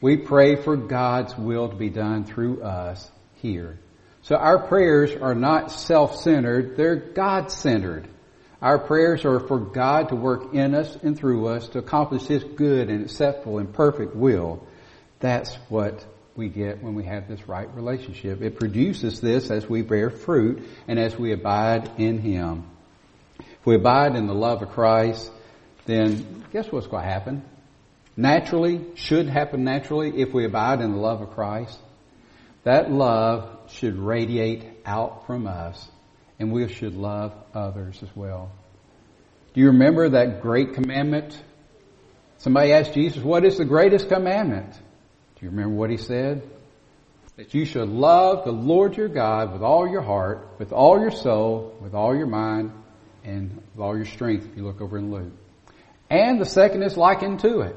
We 0.00 0.16
pray 0.16 0.56
for 0.56 0.76
God's 0.76 1.36
will 1.36 1.68
to 1.68 1.76
be 1.76 1.90
done 1.90 2.24
through 2.24 2.62
us 2.62 3.10
here. 3.36 3.78
So 4.22 4.36
our 4.36 4.66
prayers 4.66 5.12
are 5.14 5.34
not 5.34 5.70
self-centered, 5.70 6.76
they're 6.76 6.96
God-centered. 6.96 8.08
Our 8.62 8.78
prayers 8.78 9.24
are 9.24 9.40
for 9.40 9.58
God 9.58 10.10
to 10.10 10.16
work 10.16 10.52
in 10.52 10.74
us 10.74 10.94
and 11.02 11.18
through 11.18 11.48
us 11.48 11.68
to 11.68 11.78
accomplish 11.78 12.24
His 12.24 12.44
good 12.44 12.90
and 12.90 13.02
acceptable 13.02 13.58
and 13.58 13.72
perfect 13.72 14.14
will. 14.14 14.66
That's 15.20 15.54
what 15.70 16.04
we 16.36 16.48
get 16.48 16.82
when 16.82 16.94
we 16.94 17.04
have 17.04 17.28
this 17.28 17.48
right 17.48 17.72
relationship. 17.74 18.42
It 18.42 18.58
produces 18.58 19.20
this 19.20 19.50
as 19.50 19.68
we 19.68 19.82
bear 19.82 20.10
fruit 20.10 20.62
and 20.88 20.98
as 20.98 21.16
we 21.16 21.32
abide 21.32 21.90
in 21.98 22.18
Him. 22.18 22.64
If 23.38 23.66
we 23.66 23.74
abide 23.74 24.16
in 24.16 24.26
the 24.26 24.34
love 24.34 24.62
of 24.62 24.70
Christ, 24.70 25.30
then 25.86 26.44
guess 26.52 26.70
what's 26.70 26.86
going 26.86 27.04
to 27.04 27.10
happen? 27.10 27.44
Naturally, 28.16 28.84
should 28.94 29.28
happen 29.28 29.64
naturally 29.64 30.20
if 30.20 30.32
we 30.32 30.44
abide 30.44 30.80
in 30.80 30.92
the 30.92 30.98
love 30.98 31.20
of 31.20 31.30
Christ. 31.30 31.78
That 32.64 32.90
love 32.90 33.70
should 33.70 33.98
radiate 33.98 34.64
out 34.84 35.26
from 35.26 35.46
us 35.46 35.88
and 36.38 36.52
we 36.52 36.68
should 36.68 36.94
love 36.94 37.32
others 37.54 38.02
as 38.02 38.08
well. 38.14 38.50
Do 39.54 39.60
you 39.60 39.68
remember 39.68 40.10
that 40.10 40.42
great 40.42 40.74
commandment? 40.74 41.40
Somebody 42.38 42.72
asked 42.72 42.94
Jesus, 42.94 43.22
what 43.22 43.44
is 43.44 43.58
the 43.58 43.64
greatest 43.64 44.08
commandment? 44.08 44.78
Do 45.40 45.46
you 45.46 45.50
remember 45.50 45.74
what 45.74 45.88
he 45.88 45.96
said? 45.96 46.42
That 47.36 47.54
you 47.54 47.64
should 47.64 47.88
love 47.88 48.44
the 48.44 48.52
Lord 48.52 48.98
your 48.98 49.08
God 49.08 49.54
with 49.54 49.62
all 49.62 49.88
your 49.88 50.02
heart, 50.02 50.46
with 50.58 50.70
all 50.70 51.00
your 51.00 51.10
soul, 51.10 51.74
with 51.80 51.94
all 51.94 52.14
your 52.14 52.26
mind, 52.26 52.72
and 53.24 53.56
with 53.74 53.82
all 53.82 53.96
your 53.96 54.04
strength, 54.04 54.46
if 54.50 54.56
you 54.56 54.64
look 54.64 54.82
over 54.82 54.98
in 54.98 55.10
Luke. 55.10 55.32
And 56.10 56.38
the 56.38 56.44
second 56.44 56.82
is 56.82 56.98
likened 56.98 57.40
to 57.40 57.60
it. 57.60 57.76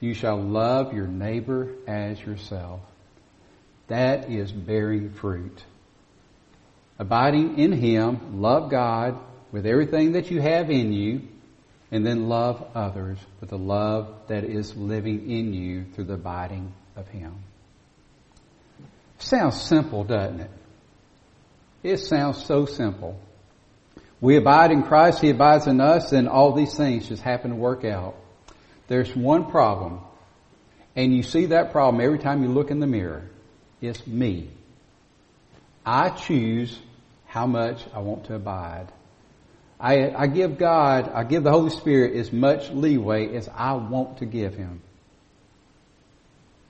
You 0.00 0.12
shall 0.12 0.42
love 0.42 0.92
your 0.92 1.06
neighbor 1.06 1.68
as 1.86 2.20
yourself. 2.20 2.80
That 3.86 4.28
is 4.28 4.50
bearing 4.50 5.12
fruit. 5.12 5.62
Abiding 6.98 7.58
in 7.58 7.70
Him, 7.70 8.40
love 8.40 8.70
God 8.72 9.20
with 9.52 9.66
everything 9.66 10.12
that 10.12 10.32
you 10.32 10.40
have 10.40 10.70
in 10.70 10.92
you, 10.92 11.22
and 11.90 12.04
then 12.04 12.28
love 12.28 12.66
others 12.74 13.18
with 13.40 13.50
the 13.50 13.58
love 13.58 14.12
that 14.28 14.44
is 14.44 14.76
living 14.76 15.30
in 15.30 15.52
you 15.52 15.84
through 15.94 16.04
the 16.04 16.14
abiding 16.14 16.72
of 16.96 17.06
Him. 17.08 17.34
Sounds 19.18 19.60
simple, 19.60 20.04
doesn't 20.04 20.40
it? 20.40 20.50
It 21.82 21.98
sounds 21.98 22.44
so 22.44 22.66
simple. 22.66 23.18
We 24.20 24.36
abide 24.36 24.72
in 24.72 24.82
Christ, 24.82 25.20
He 25.20 25.30
abides 25.30 25.66
in 25.66 25.80
us, 25.80 26.12
and 26.12 26.28
all 26.28 26.52
these 26.52 26.76
things 26.76 27.08
just 27.08 27.22
happen 27.22 27.50
to 27.50 27.56
work 27.56 27.84
out. 27.84 28.16
There's 28.88 29.14
one 29.14 29.50
problem, 29.50 30.00
and 30.94 31.14
you 31.14 31.22
see 31.22 31.46
that 31.46 31.72
problem 31.72 32.04
every 32.04 32.18
time 32.18 32.42
you 32.42 32.48
look 32.48 32.70
in 32.70 32.80
the 32.80 32.86
mirror. 32.86 33.28
It's 33.80 34.06
me. 34.06 34.50
I 35.84 36.10
choose 36.10 36.78
how 37.26 37.46
much 37.46 37.84
I 37.94 38.00
want 38.00 38.24
to 38.24 38.34
abide. 38.34 38.90
I, 39.78 40.10
I 40.10 40.26
give 40.26 40.58
God, 40.58 41.10
I 41.12 41.24
give 41.24 41.42
the 41.42 41.50
Holy 41.50 41.70
Spirit 41.70 42.16
as 42.16 42.32
much 42.32 42.70
leeway 42.70 43.34
as 43.36 43.48
I 43.48 43.74
want 43.74 44.18
to 44.18 44.26
give 44.26 44.54
Him. 44.54 44.80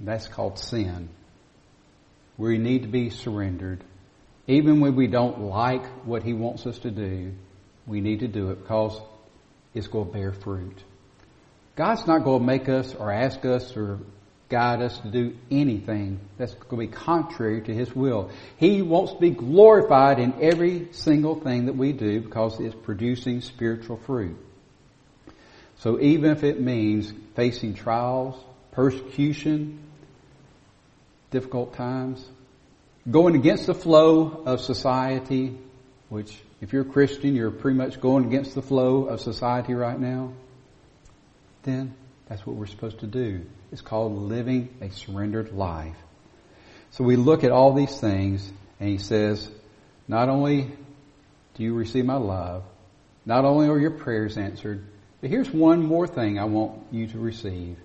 That's 0.01 0.27
called 0.27 0.59
sin. 0.59 1.09
We 2.37 2.59
need 2.59 2.83
to 2.83 2.89
be 2.89 3.11
surrendered. 3.11 3.83
Even 4.47 4.81
when 4.81 4.95
we 4.97 5.07
don't 5.07 5.41
like 5.41 5.85
what 6.05 6.23
He 6.23 6.33
wants 6.33 6.67
us 6.67 6.79
to 6.81 6.91
do, 6.91 7.33
we 7.87 8.01
need 8.01 8.21
to 8.21 8.29
do 8.29 8.51
it 8.51 8.63
because 8.63 9.01
it's 9.75 9.87
going 9.87 10.07
to 10.07 10.13
bear 10.13 10.33
fruit. 10.33 10.83
God's 11.77 12.07
not 12.07 12.25
going 12.25 12.41
to 12.41 12.47
make 12.47 12.69
us 12.69 12.95
or 12.95 13.13
ask 13.13 13.45
us 13.45 13.77
or 13.77 14.01
guide 14.49 14.81
us 14.81 14.99
to 15.01 15.09
do 15.09 15.37
anything 15.51 16.21
that's 16.39 16.55
going 16.55 16.89
to 16.89 16.93
be 16.93 17.05
contrary 17.05 17.63
to 17.63 17.75
His 17.75 17.95
will. 17.95 18.31
He 18.57 18.83
wants 18.83 19.13
to 19.13 19.19
be 19.19 19.31
glorified 19.31 20.19
in 20.19 20.35
every 20.41 20.89
single 20.93 21.41
thing 21.41 21.67
that 21.67 21.77
we 21.77 21.93
do 21.93 22.21
because 22.21 22.61
it's 22.61 22.75
producing 22.75 23.41
spiritual 23.41 23.97
fruit. 23.97 24.37
So 25.79 26.01
even 26.01 26.31
if 26.31 26.45
it 26.45 26.61
means 26.61 27.13
facing 27.35 27.75
trials, 27.75 28.37
persecution, 28.73 29.81
difficult 31.31 31.75
times, 31.75 32.25
going 33.11 33.35
against 33.35 33.67
the 33.67 33.75
flow 33.75 34.43
of 34.47 34.61
society, 34.61 35.59
which 36.09 36.37
if 36.61 36.73
you're 36.73 36.83
a 36.83 36.87
Christian, 36.87 37.35
you're 37.35 37.51
pretty 37.51 37.77
much 37.77 38.01
going 38.01 38.25
against 38.25 38.55
the 38.55 38.63
flow 38.63 39.05
of 39.05 39.21
society 39.21 39.75
right 39.75 39.99
now, 39.99 40.33
then 41.65 41.95
that's 42.29 42.47
what 42.47 42.57
we're 42.57 42.67
supposed 42.67 43.01
to 43.01 43.07
do. 43.07 43.45
It's 43.73 43.81
called 43.81 44.17
living 44.17 44.75
a 44.81 44.91
surrendered 44.91 45.53
life. 45.53 45.97
So 46.91 47.05
we 47.05 47.17
look 47.17 47.45
at 47.45 47.51
all 47.51 47.75
these 47.75 47.99
things 47.99 48.51
and 48.81 48.89
he 48.89 48.99
says, 48.99 49.51
not 50.09 50.29
only 50.29 50.71
do 51.55 51.63
you 51.63 51.75
receive 51.75 52.05
my 52.05 52.17
love, 52.17 52.63
not 53.25 53.45
only 53.45 53.69
are 53.69 53.79
your 53.79 53.91
prayers 53.91 54.39
answered, 54.39 54.87
but 55.21 55.31
here's 55.31 55.51
one 55.51 55.83
more 55.83 56.07
thing 56.07 56.39
I 56.39 56.45
want 56.45 56.81
you 56.93 57.09
to 57.09 57.19
receive. 57.19 57.77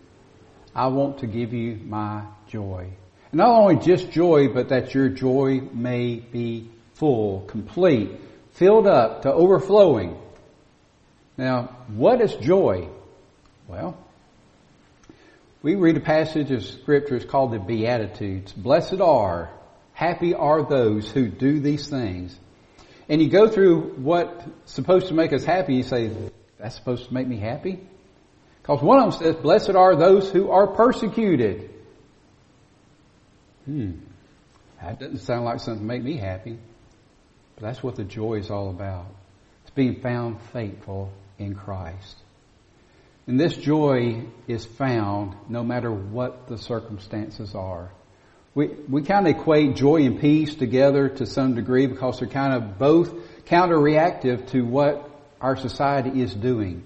I 0.76 0.88
want 0.88 1.20
to 1.20 1.28
give 1.28 1.54
you 1.54 1.80
my 1.84 2.24
joy. 2.48 2.89
And 3.32 3.38
not 3.38 3.50
only 3.50 3.78
just 3.78 4.12
joy, 4.12 4.50
but 4.50 4.70
that 4.70 4.94
your 4.94 5.10
joy 5.10 5.62
may 5.74 6.15
be 6.15 6.70
full, 6.94 7.41
complete, 7.41 8.12
filled 8.54 8.88
up 8.88 9.24
to 9.24 9.34
overflowing. 9.34 10.17
Now, 11.38 11.76
what 11.88 12.22
is 12.22 12.36
joy? 12.36 12.89
Well, 13.67 13.98
we 15.62 15.76
read 15.76 15.97
a 15.97 16.02
passage 16.02 16.52
of 16.52 16.65
scripture, 16.65 17.15
it's 17.15 17.26
called 17.26 17.52
the 17.52 17.60
Beatitudes. 17.60 18.52
Blessed 18.52 19.00
are, 19.00 19.52
happy 19.93 20.34
are 20.34 20.67
those 20.67 21.10
who 21.10 21.28
do 21.28 21.60
these 21.60 21.88
things. 21.88 22.38
And 23.08 23.21
you 23.21 23.30
go 23.30 23.47
through 23.47 23.93
what's 23.97 24.43
supposed 24.65 25.10
to 25.10 25.13
make 25.13 25.34
us 25.34 25.43
happy, 25.43 25.76
you 25.76 25.84
say, 25.84 26.12
that's 26.58 26.76
supposed 26.76 27.08
to 27.08 27.13
make 27.13 27.28
me 27.28 27.38
happy? 27.38 27.80
Because 28.62 28.82
one 28.82 29.00
of 29.00 29.12
them 29.12 29.21
says, 29.21 29.36
blessed 29.41 29.71
are 29.71 29.95
those 29.95 30.32
who 30.32 30.50
are 30.50 30.67
persecuted. 30.67 31.69
Hmm. 33.65 33.91
That 34.82 35.00
doesn't 35.00 35.19
sound 35.19 35.45
like 35.45 35.60
something 35.60 35.84
to 35.84 35.88
make 35.88 36.04
me 36.04 36.17
happy. 36.17 36.58
But 37.56 37.63
that's 37.63 37.84
what 37.84 37.95
the 37.95 38.04
joy 38.04 38.36
is 38.36 38.50
all 38.50 38.69
about. 38.69 39.08
It's 39.63 39.71
being 39.71 40.02
found 40.02 40.41
faithful 40.54 41.12
in 41.38 41.54
Christ. 41.54 42.17
And 43.32 43.39
this 43.39 43.56
joy 43.56 44.26
is 44.50 44.65
found 44.65 45.38
no 45.48 45.63
matter 45.63 45.89
what 45.89 46.50
the 46.50 46.58
circumstances 46.58 47.56
are. 47.56 47.89
We, 48.54 48.67
we 48.89 49.04
kind 49.04 49.26
of 49.26 49.38
equate 49.38 49.78
joy 49.78 50.02
and 50.04 50.20
peace 50.20 50.54
together 50.54 51.08
to 51.08 51.26
some 51.26 51.56
degree 51.56 51.88
because 51.88 52.20
they're 52.20 52.28
kind 52.28 52.54
of 52.54 52.78
both 52.78 53.46
counter-reactive 53.46 54.48
to 54.48 54.65
what 54.65 55.10
our 55.39 55.56
society 55.56 56.22
is 56.22 56.34
doing, 56.34 56.84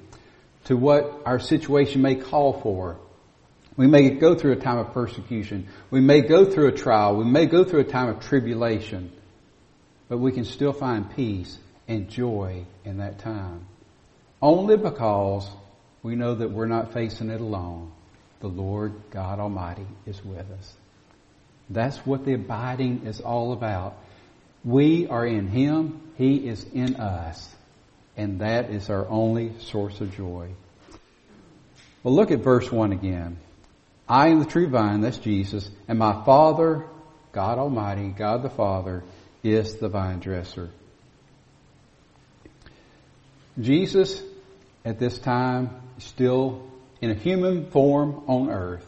to 0.65 0.77
what 0.77 1.23
our 1.25 1.39
situation 1.39 2.03
may 2.03 2.13
call 2.13 2.62
for. 2.62 2.97
We 3.75 3.88
may 3.88 4.12
go 4.12 4.36
through 4.36 4.51
a 4.51 4.58
time 4.58 4.77
of 4.77 4.93
persecution. 4.93 5.67
We 5.89 5.99
may 5.99 6.21
go 6.21 6.45
through 6.45 6.67
a 6.67 6.73
trial. 6.73 7.15
We 7.15 7.25
may 7.25 7.47
go 7.47 7.63
through 7.63 7.79
a 7.79 7.86
time 7.86 8.10
of 8.10 8.19
tribulation. 8.19 9.12
but 10.08 10.19
we 10.19 10.31
can 10.31 10.45
still 10.45 10.73
find 10.73 11.10
peace 11.15 11.58
and 11.88 12.08
joy 12.08 12.65
in 12.84 12.97
that 12.97 13.17
time. 13.17 13.65
Only 14.43 14.77
because 14.77 15.49
we 16.05 16.15
know 16.15 16.35
that 16.35 16.51
we're 16.51 16.67
not 16.67 16.93
facing 16.93 17.31
it 17.31 17.41
alone. 17.41 17.91
The 18.39 18.47
Lord 18.47 18.93
God 19.09 19.39
Almighty 19.39 19.87
is 20.05 20.23
with 20.23 20.45
us. 20.51 20.73
That's 21.67 21.97
what 22.05 22.25
the 22.25 22.35
abiding 22.35 23.07
is 23.07 23.21
all 23.21 23.53
about. 23.53 23.97
We 24.63 25.07
are 25.07 25.25
in 25.25 25.47
Him, 25.47 25.99
He 26.15 26.47
is 26.47 26.63
in 26.63 26.97
us, 26.97 27.49
and 28.15 28.41
that 28.41 28.69
is 28.69 28.91
our 28.91 29.07
only 29.07 29.53
source 29.61 29.99
of 29.99 30.15
joy. 30.15 30.49
Well, 32.03 32.13
look 32.13 32.29
at 32.29 32.41
verse 32.41 32.71
1 32.71 32.91
again. 32.91 33.37
I 34.07 34.27
am 34.27 34.37
the 34.37 34.45
true 34.45 34.69
vine, 34.69 35.01
that's 35.01 35.17
Jesus, 35.17 35.67
and 35.87 35.97
my 35.97 36.23
Father, 36.23 36.85
God 37.31 37.57
Almighty, 37.57 38.09
God 38.09 38.43
the 38.43 38.51
Father, 38.51 39.03
is 39.41 39.77
the 39.77 39.89
vine 39.89 40.19
dresser. 40.19 40.69
Jesus, 43.59 44.21
at 44.83 44.99
this 44.99 45.17
time, 45.17 45.81
still 45.97 46.67
in 47.01 47.12
a 47.12 47.13
human 47.13 47.69
form 47.71 48.23
on 48.27 48.49
earth. 48.49 48.86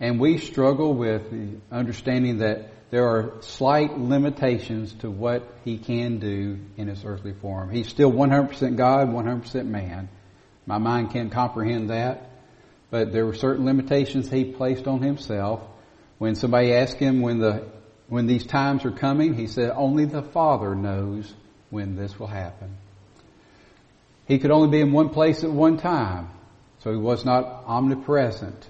And 0.00 0.20
we 0.20 0.38
struggle 0.38 0.94
with 0.94 1.30
the 1.30 1.58
understanding 1.70 2.38
that 2.38 2.70
there 2.90 3.08
are 3.08 3.34
slight 3.40 3.98
limitations 3.98 4.92
to 5.00 5.10
what 5.10 5.42
he 5.64 5.78
can 5.78 6.18
do 6.18 6.58
in 6.76 6.88
his 6.88 7.04
earthly 7.04 7.32
form. 7.32 7.70
He's 7.70 7.88
still 7.88 8.12
100% 8.12 8.76
God, 8.76 9.08
100% 9.08 9.66
man. 9.66 10.08
My 10.66 10.78
mind 10.78 11.12
can't 11.12 11.32
comprehend 11.32 11.90
that. 11.90 12.30
But 12.90 13.12
there 13.12 13.26
were 13.26 13.34
certain 13.34 13.64
limitations 13.64 14.30
he 14.30 14.44
placed 14.44 14.86
on 14.86 15.02
himself. 15.02 15.60
When 16.18 16.34
somebody 16.34 16.72
asked 16.72 16.96
him 16.96 17.20
when 17.20 17.40
the 17.40 17.66
when 18.08 18.26
these 18.26 18.46
times 18.46 18.84
are 18.84 18.92
coming, 18.92 19.34
he 19.34 19.48
said, 19.48 19.72
only 19.74 20.04
the 20.04 20.22
Father 20.22 20.74
knows 20.74 21.32
when 21.70 21.96
this 21.96 22.18
will 22.18 22.28
happen. 22.28 22.76
He 24.26 24.38
could 24.38 24.50
only 24.50 24.68
be 24.68 24.80
in 24.80 24.92
one 24.92 25.10
place 25.10 25.44
at 25.44 25.50
one 25.50 25.76
time, 25.78 26.28
so 26.80 26.90
he 26.90 26.96
was 26.96 27.24
not 27.24 27.64
omnipresent. 27.66 28.68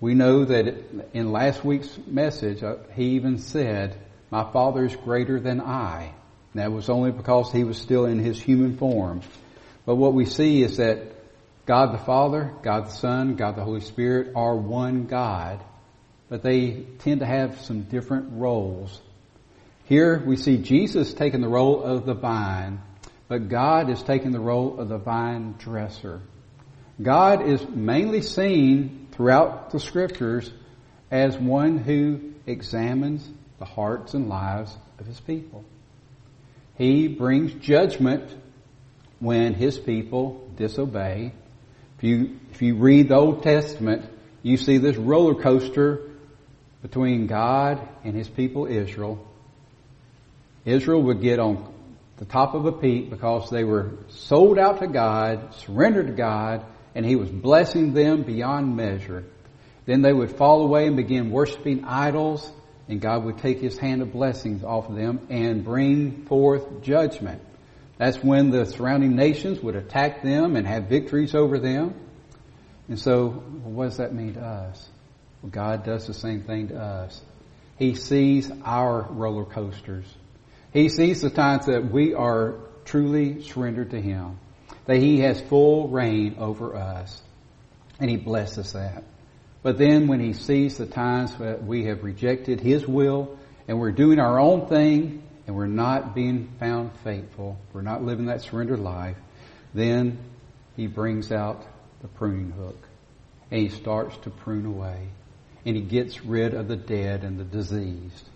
We 0.00 0.14
know 0.14 0.44
that 0.44 0.74
in 1.14 1.32
last 1.32 1.64
week's 1.64 1.96
message, 2.06 2.62
uh, 2.62 2.76
he 2.94 3.10
even 3.10 3.38
said, 3.38 3.96
my 4.32 4.50
Father 4.50 4.84
is 4.84 4.96
greater 4.96 5.38
than 5.38 5.60
I. 5.60 6.12
And 6.52 6.62
that 6.62 6.72
was 6.72 6.88
only 6.88 7.12
because 7.12 7.52
he 7.52 7.64
was 7.64 7.78
still 7.78 8.06
in 8.06 8.18
his 8.18 8.40
human 8.40 8.78
form. 8.78 9.20
But 9.86 9.96
what 9.96 10.14
we 10.14 10.24
see 10.24 10.62
is 10.62 10.78
that 10.78 10.98
God 11.66 11.92
the 11.92 11.98
Father, 12.04 12.52
God 12.62 12.86
the 12.86 12.92
Son, 12.92 13.36
God 13.36 13.56
the 13.56 13.62
Holy 13.62 13.80
Spirit 13.80 14.32
are 14.34 14.56
one 14.56 15.04
God, 15.04 15.60
but 16.28 16.42
they 16.42 16.84
tend 16.98 17.20
to 17.20 17.26
have 17.26 17.60
some 17.60 17.82
different 17.82 18.32
roles. 18.32 19.00
Here 19.84 20.18
we 20.18 20.36
see 20.36 20.56
Jesus 20.56 21.14
taking 21.14 21.42
the 21.42 21.48
role 21.48 21.82
of 21.82 22.06
the 22.06 22.14
vine, 22.14 22.80
but 23.28 23.48
God 23.48 23.90
is 23.90 24.02
taking 24.02 24.32
the 24.32 24.40
role 24.40 24.78
of 24.78 24.88
the 24.88 24.98
vine 24.98 25.54
dresser. 25.58 26.20
God 27.00 27.48
is 27.48 27.66
mainly 27.68 28.22
seen 28.22 29.08
throughout 29.12 29.70
the 29.70 29.80
scriptures 29.80 30.52
as 31.10 31.36
one 31.36 31.78
who 31.78 32.32
examines 32.46 33.28
the 33.58 33.64
hearts 33.64 34.14
and 34.14 34.28
lives 34.28 34.76
of 34.98 35.06
his 35.06 35.20
people. 35.20 35.64
He 36.76 37.08
brings 37.08 37.52
judgment 37.54 38.34
when 39.20 39.54
his 39.54 39.78
people 39.78 40.50
disobey. 40.56 41.32
If 41.98 42.04
you, 42.04 42.40
if 42.50 42.62
you 42.62 42.76
read 42.76 43.08
the 43.08 43.14
Old 43.14 43.42
Testament, 43.42 44.04
you 44.42 44.56
see 44.56 44.78
this 44.78 44.96
roller 44.96 45.40
coaster 45.40 46.00
between 46.82 47.28
God 47.28 47.86
and 48.04 48.16
his 48.16 48.28
people 48.28 48.66
Israel. 48.66 49.24
Israel 50.64 51.02
would 51.02 51.20
get 51.20 51.38
on 51.38 51.71
the 52.22 52.28
top 52.28 52.54
of 52.54 52.66
a 52.66 52.72
peak 52.72 53.10
because 53.10 53.50
they 53.50 53.64
were 53.64 53.94
sold 54.06 54.56
out 54.56 54.78
to 54.78 54.86
God, 54.86 55.52
surrendered 55.56 56.06
to 56.06 56.12
God, 56.12 56.64
and 56.94 57.04
he 57.04 57.16
was 57.16 57.28
blessing 57.28 57.94
them 57.94 58.22
beyond 58.22 58.76
measure. 58.76 59.24
Then 59.86 60.02
they 60.02 60.12
would 60.12 60.36
fall 60.36 60.62
away 60.62 60.86
and 60.86 60.96
begin 60.96 61.32
worshiping 61.32 61.84
idols, 61.84 62.48
and 62.86 63.00
God 63.00 63.24
would 63.24 63.38
take 63.38 63.58
his 63.60 63.76
hand 63.76 64.02
of 64.02 64.12
blessings 64.12 64.62
off 64.62 64.88
of 64.88 64.94
them 64.94 65.26
and 65.30 65.64
bring 65.64 66.26
forth 66.26 66.82
judgment. 66.82 67.42
That's 67.98 68.22
when 68.22 68.50
the 68.50 68.66
surrounding 68.66 69.16
nations 69.16 69.60
would 69.60 69.74
attack 69.74 70.22
them 70.22 70.54
and 70.54 70.64
have 70.64 70.84
victories 70.84 71.34
over 71.34 71.58
them. 71.58 71.92
And 72.86 73.00
so, 73.00 73.30
what 73.30 73.86
does 73.86 73.96
that 73.96 74.14
mean 74.14 74.34
to 74.34 74.42
us? 74.42 74.88
Well, 75.42 75.50
God 75.50 75.84
does 75.84 76.06
the 76.06 76.14
same 76.14 76.42
thing 76.42 76.68
to 76.68 76.78
us. 76.80 77.20
He 77.80 77.96
sees 77.96 78.48
our 78.64 79.08
roller 79.10 79.44
coasters. 79.44 80.06
He 80.72 80.88
sees 80.88 81.20
the 81.20 81.30
times 81.30 81.66
that 81.66 81.90
we 81.90 82.14
are 82.14 82.54
truly 82.84 83.42
surrendered 83.42 83.90
to 83.90 84.00
Him, 84.00 84.38
that 84.86 84.96
He 84.96 85.20
has 85.20 85.40
full 85.40 85.88
reign 85.88 86.36
over 86.38 86.74
us, 86.74 87.20
and 88.00 88.10
He 88.10 88.16
blesses 88.16 88.72
that. 88.72 89.04
But 89.62 89.78
then 89.78 90.08
when 90.08 90.20
He 90.20 90.32
sees 90.32 90.78
the 90.78 90.86
times 90.86 91.36
that 91.36 91.62
we 91.64 91.84
have 91.84 92.02
rejected 92.02 92.60
His 92.60 92.86
will 92.86 93.38
and 93.68 93.78
we're 93.78 93.92
doing 93.92 94.18
our 94.18 94.40
own 94.40 94.66
thing 94.66 95.22
and 95.46 95.56
we're 95.56 95.66
not 95.66 96.14
being 96.14 96.48
found 96.58 96.92
faithful, 97.04 97.58
we're 97.72 97.82
not 97.82 98.02
living 98.02 98.26
that 98.26 98.42
surrendered 98.42 98.80
life, 98.80 99.16
then 99.74 100.18
he 100.76 100.86
brings 100.86 101.32
out 101.32 101.64
the 102.00 102.08
pruning 102.08 102.50
hook 102.50 102.78
and 103.50 103.60
he 103.60 103.68
starts 103.68 104.16
to 104.18 104.30
prune 104.30 104.66
away 104.66 105.08
and 105.64 105.76
he 105.76 105.82
gets 105.82 106.24
rid 106.24 106.54
of 106.54 106.68
the 106.68 106.76
dead 106.76 107.24
and 107.24 107.38
the 107.38 107.44
diseased. 107.44 108.28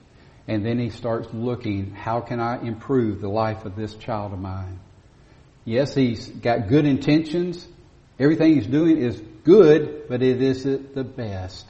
And 0.48 0.64
then 0.64 0.78
he 0.78 0.90
starts 0.90 1.28
looking, 1.32 1.92
how 1.92 2.20
can 2.20 2.40
I 2.40 2.60
improve 2.60 3.20
the 3.20 3.28
life 3.28 3.64
of 3.64 3.74
this 3.74 3.94
child 3.96 4.32
of 4.32 4.38
mine? 4.38 4.78
Yes, 5.64 5.94
he's 5.94 6.28
got 6.28 6.68
good 6.68 6.86
intentions. 6.86 7.66
Everything 8.18 8.54
he's 8.54 8.66
doing 8.66 8.98
is 8.98 9.20
good, 9.44 10.08
but 10.08 10.22
it 10.22 10.40
isn't 10.40 10.94
the 10.94 11.04
best. 11.04 11.68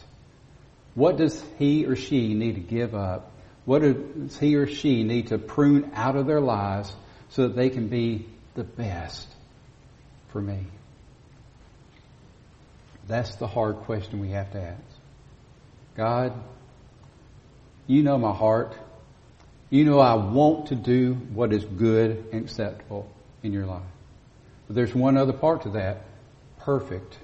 What 0.95 1.17
does 1.17 1.43
he 1.59 1.87
or 1.87 1.97
she 1.97 2.35
need 2.35 2.57
to 2.57 2.61
give 2.61 2.95
up 2.95 3.33
what 3.67 3.83
does 3.83 4.39
he 4.39 4.55
or 4.55 4.69
she 4.69 5.03
need 5.03 5.27
to 5.29 5.39
prune 5.39 5.91
out 5.95 6.17
of 6.17 6.27
their 6.27 6.41
lives 6.41 6.95
so 7.31 7.49
that 7.49 7.57
they 7.57 7.69
can 7.69 7.89
be 7.89 8.27
the 8.55 8.63
best 8.63 9.29
for 10.29 10.41
me? 10.41 10.67
That's 13.09 13.35
the 13.37 13.49
hard 13.49 13.79
question 13.79 14.21
we 14.21 14.31
have 14.31 14.53
to 14.53 14.63
ask. 14.63 14.83
God, 15.97 16.33
you 17.87 18.03
know 18.03 18.19
my 18.19 18.33
heart. 18.33 18.77
You 19.71 19.85
know 19.85 19.99
I 19.99 20.15
want 20.15 20.69
to 20.69 20.75
do 20.75 21.15
what 21.15 21.53
is 21.53 21.65
good 21.65 22.27
and 22.33 22.45
acceptable 22.45 23.11
in 23.43 23.53
your 23.53 23.67
life. 23.67 23.83
But 24.67 24.77
there's 24.77 24.95
one 24.95 25.17
other 25.17 25.33
part 25.33 25.63
to 25.63 25.71
that. 25.71 26.03
Perfect. 26.61 27.19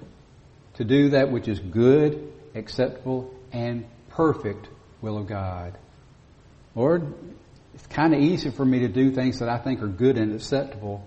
To 0.75 0.83
do 0.83 1.09
that 1.11 1.31
which 1.31 1.47
is 1.47 1.59
good, 1.59 2.31
acceptable, 2.55 3.33
and 3.51 3.85
perfect 4.09 4.67
will 5.01 5.17
of 5.17 5.27
God. 5.27 5.77
Lord, 6.75 7.13
it's 7.73 7.85
kind 7.87 8.13
of 8.13 8.21
easy 8.21 8.49
for 8.49 8.65
me 8.65 8.79
to 8.79 8.87
do 8.87 9.11
things 9.11 9.39
that 9.39 9.49
I 9.49 9.57
think 9.57 9.81
are 9.81 9.87
good 9.87 10.17
and 10.17 10.33
acceptable. 10.33 11.05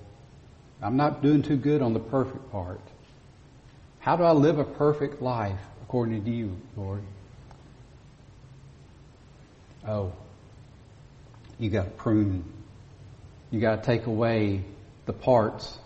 I'm 0.83 0.97
not 0.97 1.23
doing 1.23 1.43
too 1.43 1.57
good 1.57 1.83
on 1.83 1.95
the 1.95 2.01
perfect 2.01 2.51
part. 2.53 2.81
How 4.01 4.17
do 4.17 4.23
I 4.23 4.33
live 4.33 4.59
a 4.59 4.65
perfect 4.65 5.21
life 5.21 5.59
according 5.83 6.25
to 6.25 6.31
you, 6.31 6.57
Lord? 6.77 7.03
Oh, 9.87 10.13
you 11.59 11.71
got 11.71 11.85
to 11.85 11.91
prune. 11.91 12.45
You 13.51 13.61
got 13.61 13.83
to 13.83 13.87
take 13.87 14.07
away 14.07 14.65
the 15.07 15.13
parts 15.13 15.79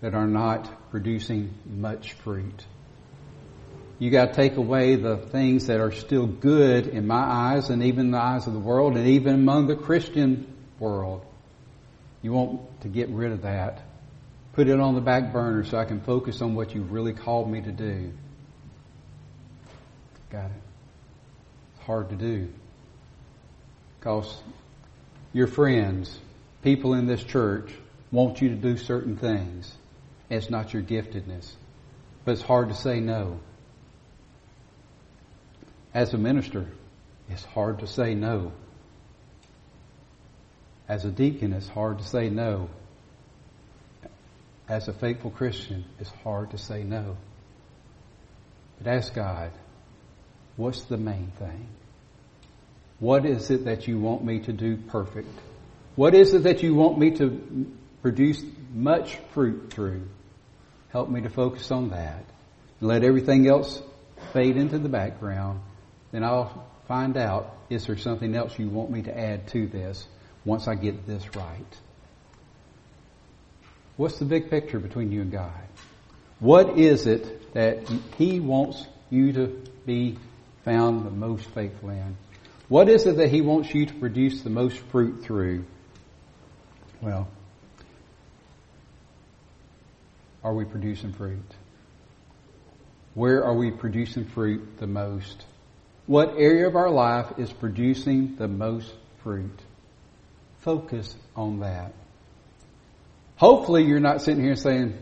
that 0.00 0.14
are 0.14 0.26
not 0.26 0.90
producing 0.90 1.54
much 1.66 2.12
fruit. 2.12 2.64
You 3.98 4.10
got 4.10 4.26
to 4.26 4.34
take 4.34 4.56
away 4.56 4.96
the 4.96 5.16
things 5.16 5.66
that 5.66 5.80
are 5.80 5.92
still 5.92 6.26
good 6.26 6.86
in 6.86 7.06
my 7.06 7.22
eyes 7.22 7.70
and 7.70 7.82
even 7.82 8.06
in 8.06 8.10
the 8.12 8.18
eyes 8.18 8.46
of 8.46 8.52
the 8.52 8.58
world 8.58 8.96
and 8.96 9.06
even 9.06 9.34
among 9.34 9.66
the 9.66 9.76
Christian 9.76 10.54
world. 10.78 11.24
You 12.22 12.32
want 12.32 12.80
to 12.82 12.88
get 12.88 13.08
rid 13.08 13.32
of 13.32 13.42
that. 13.42 13.82
Put 14.52 14.68
it 14.68 14.80
on 14.80 14.94
the 14.94 15.00
back 15.00 15.32
burner 15.32 15.64
so 15.64 15.78
I 15.78 15.84
can 15.84 16.00
focus 16.00 16.42
on 16.42 16.54
what 16.54 16.74
you've 16.74 16.92
really 16.92 17.12
called 17.12 17.50
me 17.50 17.60
to 17.62 17.72
do. 17.72 18.12
Got 20.30 20.46
it. 20.46 20.62
It's 21.76 21.84
hard 21.84 22.10
to 22.10 22.16
do. 22.16 22.48
Because 24.00 24.42
your 25.34 25.46
friends, 25.46 26.18
people 26.62 26.94
in 26.94 27.06
this 27.06 27.22
church, 27.22 27.70
want 28.10 28.40
you 28.40 28.48
to 28.48 28.54
do 28.54 28.78
certain 28.78 29.18
things. 29.18 29.70
It's 30.30 30.48
not 30.48 30.72
your 30.72 30.82
giftedness. 30.82 31.52
But 32.24 32.32
it's 32.32 32.42
hard 32.42 32.70
to 32.70 32.74
say 32.74 32.98
no. 32.98 33.40
As 35.92 36.14
a 36.14 36.18
minister, 36.18 36.66
it's 37.28 37.44
hard 37.44 37.80
to 37.80 37.86
say 37.86 38.14
no. 38.14 38.52
As 40.88 41.04
a 41.04 41.10
deacon, 41.10 41.52
it's 41.52 41.68
hard 41.68 41.98
to 41.98 42.04
say 42.04 42.30
no. 42.30 42.70
As 44.66 44.88
a 44.88 44.94
faithful 44.94 45.30
Christian, 45.30 45.84
it's 45.98 46.10
hard 46.24 46.52
to 46.52 46.58
say 46.58 46.84
no. 46.84 47.18
But 48.78 48.92
ask 48.92 49.12
God, 49.12 49.50
what's 50.56 50.84
the 50.84 50.96
main 50.96 51.32
thing? 51.38 51.68
What 53.00 53.24
is 53.24 53.50
it 53.50 53.64
that 53.64 53.88
you 53.88 53.98
want 53.98 54.22
me 54.24 54.40
to 54.40 54.52
do 54.52 54.76
perfect? 54.76 55.28
What 55.96 56.14
is 56.14 56.34
it 56.34 56.44
that 56.44 56.62
you 56.62 56.74
want 56.74 56.98
me 56.98 57.10
to 57.12 57.66
produce 58.02 58.42
much 58.72 59.16
fruit 59.32 59.72
through? 59.72 60.06
Help 60.90 61.08
me 61.08 61.22
to 61.22 61.30
focus 61.30 61.70
on 61.70 61.90
that. 61.90 62.24
Let 62.80 63.02
everything 63.02 63.48
else 63.48 63.82
fade 64.32 64.56
into 64.56 64.78
the 64.78 64.88
background. 64.88 65.60
Then 66.12 66.24
I'll 66.24 66.66
find 66.88 67.16
out, 67.16 67.56
is 67.70 67.86
there 67.86 67.96
something 67.96 68.34
else 68.34 68.58
you 68.58 68.68
want 68.68 68.90
me 68.90 69.02
to 69.02 69.18
add 69.18 69.48
to 69.48 69.66
this 69.66 70.06
once 70.44 70.68
I 70.68 70.74
get 70.74 71.06
this 71.06 71.24
right? 71.34 71.78
What's 73.96 74.18
the 74.18 74.24
big 74.24 74.50
picture 74.50 74.78
between 74.78 75.12
you 75.12 75.22
and 75.22 75.32
God? 75.32 75.52
What 76.38 76.78
is 76.78 77.06
it 77.06 77.52
that 77.54 77.88
He 78.16 78.40
wants 78.40 78.86
you 79.10 79.32
to 79.34 79.62
be 79.86 80.18
found 80.64 81.06
the 81.06 81.10
most 81.10 81.44
faithful 81.50 81.90
in? 81.90 82.16
What 82.70 82.88
is 82.88 83.04
it 83.04 83.16
that 83.16 83.30
He 83.30 83.40
wants 83.40 83.74
you 83.74 83.84
to 83.84 83.94
produce 83.94 84.42
the 84.42 84.48
most 84.48 84.78
fruit 84.92 85.24
through? 85.24 85.64
Well, 87.00 87.26
are 90.44 90.54
we 90.54 90.64
producing 90.64 91.12
fruit? 91.12 91.42
Where 93.14 93.44
are 93.44 93.54
we 93.54 93.72
producing 93.72 94.24
fruit 94.24 94.78
the 94.78 94.86
most? 94.86 95.44
What 96.06 96.34
area 96.36 96.68
of 96.68 96.76
our 96.76 96.90
life 96.90 97.38
is 97.38 97.52
producing 97.52 98.36
the 98.36 98.46
most 98.46 98.94
fruit? 99.24 99.58
Focus 100.60 101.16
on 101.34 101.58
that. 101.60 101.92
Hopefully 103.34 103.82
you're 103.82 103.98
not 103.98 104.22
sitting 104.22 104.44
here 104.44 104.54
saying, 104.54 104.96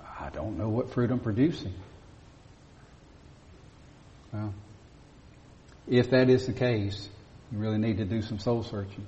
I 0.00 0.30
don't 0.30 0.56
know 0.56 0.70
what 0.70 0.94
fruit 0.94 1.10
I'm 1.10 1.20
producing. 1.20 1.74
Well, 4.32 4.54
if 5.88 6.10
that 6.10 6.28
is 6.28 6.46
the 6.46 6.52
case, 6.52 7.08
you 7.52 7.58
really 7.58 7.78
need 7.78 7.98
to 7.98 8.04
do 8.04 8.22
some 8.22 8.38
soul 8.38 8.62
searching. 8.62 9.06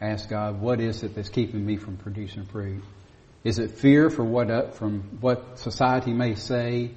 Ask 0.00 0.28
God, 0.28 0.60
what 0.60 0.80
is 0.80 1.02
it 1.02 1.14
that's 1.14 1.28
keeping 1.28 1.64
me 1.64 1.76
from 1.76 1.96
producing 1.96 2.46
fruit? 2.46 2.82
Is 3.44 3.58
it 3.58 3.72
fear 3.72 4.10
for 4.10 4.24
what 4.24 4.50
uh, 4.50 4.70
from 4.70 5.18
what 5.20 5.58
society 5.58 6.12
may 6.12 6.34
say? 6.34 6.92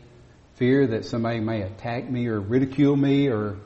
Fear 0.55 0.87
that 0.87 1.05
somebody 1.05 1.39
may 1.39 1.61
attack 1.61 2.09
me 2.09 2.27
or 2.27 2.39
ridicule 2.39 2.95
me 2.95 3.27
or 3.27 3.57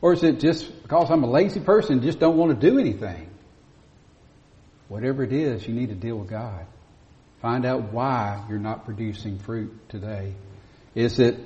or 0.00 0.14
is 0.14 0.24
it 0.24 0.40
just 0.40 0.82
because 0.82 1.10
I'm 1.10 1.22
a 1.22 1.30
lazy 1.30 1.60
person 1.60 2.02
just 2.02 2.18
don't 2.18 2.36
want 2.36 2.58
to 2.58 2.70
do 2.70 2.78
anything? 2.78 3.28
Whatever 4.88 5.22
it 5.22 5.32
is, 5.32 5.66
you 5.66 5.74
need 5.74 5.90
to 5.90 5.94
deal 5.94 6.16
with 6.16 6.30
God. 6.30 6.66
Find 7.42 7.64
out 7.64 7.92
why 7.92 8.44
you're 8.48 8.58
not 8.58 8.84
producing 8.84 9.38
fruit 9.38 9.88
today. 9.88 10.34
Is 10.94 11.20
it 11.20 11.36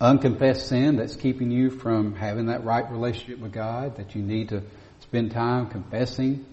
unconfessed 0.00 0.68
sin 0.68 0.96
that's 0.96 1.16
keeping 1.16 1.50
you 1.50 1.70
from 1.70 2.14
having 2.14 2.46
that 2.46 2.64
right 2.64 2.90
relationship 2.90 3.38
with 3.38 3.52
God 3.52 3.96
that 3.96 4.14
you 4.14 4.22
need 4.22 4.50
to 4.50 4.62
spend 5.00 5.30
time 5.30 5.68
confessing, 5.68 6.44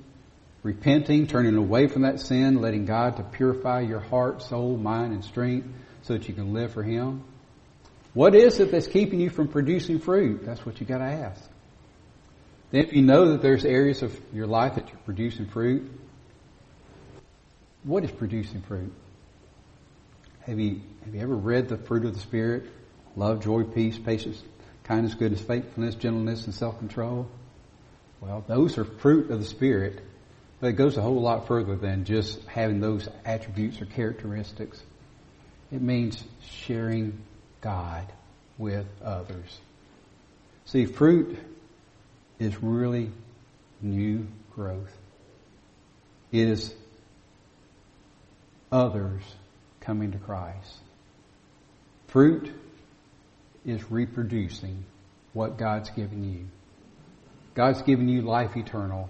repenting, 0.63 1.27
turning 1.27 1.55
away 1.55 1.87
from 1.87 2.03
that 2.03 2.19
sin, 2.19 2.61
letting 2.61 2.85
God 2.85 3.17
to 3.17 3.23
purify 3.23 3.81
your 3.81 3.99
heart, 3.99 4.41
soul, 4.41 4.77
mind, 4.77 5.13
and 5.13 5.23
strength 5.23 5.67
so 6.03 6.13
that 6.13 6.27
you 6.27 6.33
can 6.33 6.53
live 6.53 6.73
for 6.73 6.83
Him? 6.83 7.23
What 8.13 8.35
is 8.35 8.59
it 8.59 8.71
that's 8.71 8.87
keeping 8.87 9.19
you 9.19 9.29
from 9.29 9.47
producing 9.47 9.99
fruit? 9.99 10.45
That's 10.45 10.65
what 10.65 10.79
you 10.79 10.85
gotta 10.85 11.05
ask. 11.05 11.41
Then 12.71 12.83
if 12.83 12.93
you 12.93 13.01
know 13.01 13.31
that 13.31 13.41
there's 13.41 13.65
areas 13.65 14.01
of 14.01 14.19
your 14.33 14.47
life 14.47 14.75
that 14.75 14.89
you're 14.89 14.99
producing 14.99 15.47
fruit, 15.47 15.91
what 17.83 18.03
is 18.03 18.11
producing 18.11 18.61
fruit? 18.61 18.93
Have 20.41 20.59
you, 20.59 20.81
have 21.05 21.15
you 21.15 21.21
ever 21.21 21.35
read 21.35 21.69
the 21.69 21.77
fruit 21.77 22.05
of 22.05 22.13
the 22.13 22.19
Spirit? 22.19 22.69
Love, 23.15 23.43
joy, 23.43 23.63
peace, 23.63 23.97
patience, 23.97 24.41
kindness, 24.83 25.15
goodness, 25.15 25.41
faithfulness, 25.41 25.95
gentleness, 25.95 26.45
and 26.45 26.53
self-control? 26.53 27.27
Well, 28.21 28.43
those 28.47 28.77
are 28.77 28.85
fruit 28.85 29.31
of 29.31 29.39
the 29.39 29.45
Spirit, 29.45 30.01
but 30.59 30.67
it 30.67 30.73
goes 30.73 30.95
a 30.97 31.01
whole 31.01 31.21
lot 31.21 31.47
further 31.47 31.75
than 31.75 32.05
just 32.05 32.43
having 32.45 32.79
those 32.79 33.09
attributes 33.25 33.81
or 33.81 33.85
characteristics. 33.85 34.81
It 35.71 35.81
means 35.81 36.23
sharing 36.41 37.19
God 37.61 38.05
with 38.57 38.85
others. 39.03 39.59
See, 40.65 40.85
fruit 40.85 41.37
is 42.39 42.61
really 42.61 43.11
new 43.81 44.27
growth. 44.55 44.95
It 46.31 46.47
is 46.47 46.73
others 48.71 49.23
coming 49.81 50.11
to 50.11 50.17
Christ. 50.17 50.77
Fruit 52.07 52.53
is 53.65 53.91
reproducing 53.91 54.85
what 55.33 55.57
God's 55.57 55.89
given 55.91 56.23
you. 56.23 56.45
God's 57.53 57.81
given 57.81 58.07
you 58.07 58.21
life 58.21 58.55
eternal, 58.55 59.09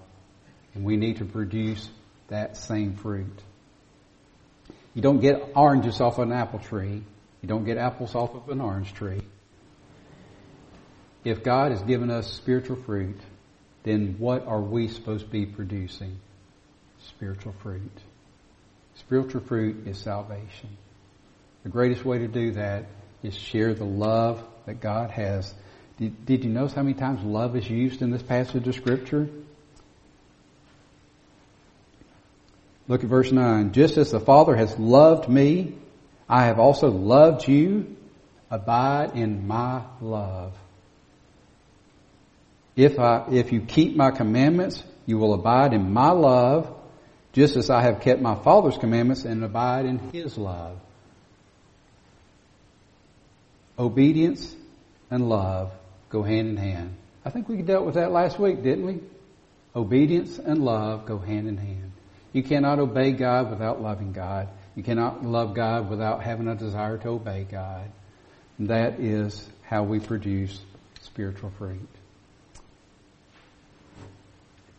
and 0.74 0.84
we 0.84 0.98
need 0.98 1.18
to 1.18 1.26
produce 1.26 1.90
that 2.28 2.58
same 2.58 2.96
fruit. 2.96 3.42
You 4.94 5.02
don't 5.02 5.20
get 5.20 5.52
oranges 5.56 6.02
off 6.02 6.20
an 6.20 6.32
apple 6.32 6.60
tree. 6.60 7.04
You 7.42 7.48
don't 7.48 7.66
get 7.66 7.78
apples 7.78 8.14
off 8.14 8.36
of 8.36 8.50
an 8.50 8.62
orange 8.62 8.94
tree. 8.94 9.22
If 11.24 11.44
God 11.44 11.72
has 11.72 11.82
given 11.84 12.10
us 12.10 12.32
spiritual 12.32 12.78
fruit, 12.78 13.20
then 13.84 14.16
what 14.18 14.46
are 14.48 14.62
we 14.62 14.88
supposed 14.88 15.26
to 15.26 15.32
be 15.32 15.46
producing? 15.46 16.20
Spiritual 17.08 17.54
fruit. 17.62 17.92
Spiritual 18.96 19.42
fruit 19.42 19.88
is 19.88 19.98
salvation. 19.98 20.78
The 21.64 21.70
greatest 21.70 22.04
way 22.04 22.20
to 22.20 22.28
do 22.28 22.52
that 22.54 22.86
is 23.24 23.36
share 23.36 23.74
the 23.74 23.86
love 23.86 24.44
that 24.66 24.80
God 24.80 25.12
has. 25.12 25.54
Did, 25.98 26.26
did 26.26 26.44
you 26.44 26.50
notice 26.50 26.74
how 26.74 26.84
many 26.84 26.96
times 26.96 27.24
love 27.24 27.56
is 27.56 27.70
used 27.70 28.02
in 28.02 28.12
this 28.12 28.24
passage 28.24 28.68
of 28.68 28.76
Scripture? 28.76 29.30
Look 32.88 33.04
at 33.04 33.10
verse 33.10 33.32
9. 33.32 33.72
Just 33.74 33.98
as 33.98 34.12
the 34.12 34.20
Father 34.20 34.56
has 34.56 34.78
loved 34.78 35.30
me, 35.30 35.76
I 36.28 36.46
have 36.46 36.60
also 36.60 36.90
loved 36.90 37.48
you. 37.48 37.96
Abide 38.50 39.16
in 39.16 39.48
my 39.48 39.84
love. 40.02 40.58
If 42.76 43.00
I, 43.00 43.28
if 43.32 43.52
you 43.52 43.62
keep 43.62 43.96
my 43.96 44.12
commandments, 44.12 44.84
you 45.06 45.18
will 45.18 45.34
abide 45.34 45.74
in 45.74 45.94
my 45.94 46.12
love, 46.12 46.74
just 47.32 47.56
as 47.56 47.70
I 47.70 47.82
have 47.82 48.02
kept 48.02 48.22
my 48.22 48.36
Father's 48.36 48.78
commandments 48.78 49.24
and 49.24 49.44
abide 49.44 49.86
in 49.86 50.00
His 50.12 50.38
love. 50.38 50.78
Obedience 53.82 54.56
and 55.10 55.28
love 55.28 55.72
go 56.10 56.22
hand 56.22 56.50
in 56.50 56.56
hand. 56.56 56.96
I 57.26 57.32
think 57.32 57.50
we 57.50 57.64
dealt 57.64 57.84
with 57.84 57.96
that 57.96 58.12
last 58.12 58.38
week, 58.38 58.62
didn't 58.62 58.86
we? 58.86 59.00
Obedience 59.76 60.38
and 60.38 60.64
love 60.64 61.08
go 61.08 61.18
hand 61.18 61.48
in 61.48 61.58
hand. 61.58 61.92
You 62.32 62.44
cannot 62.44 62.78
obey 62.78 63.12
God 63.12 63.50
without 63.50 63.82
loving 63.82 64.12
God. 64.12 64.50
You 64.76 64.84
cannot 64.84 65.26
love 65.26 65.56
God 65.56 65.90
without 65.90 66.22
having 66.22 66.48
a 66.48 66.54
desire 66.54 67.00
to 67.00 67.10
obey 67.10 67.48
God. 67.50 67.90
And 68.60 68.68
that 68.70 69.00
is 69.00 69.50
how 69.64 69.82
we 69.82 70.00
produce 70.00 70.60
spiritual 71.02 71.52
fruit. 71.58 71.90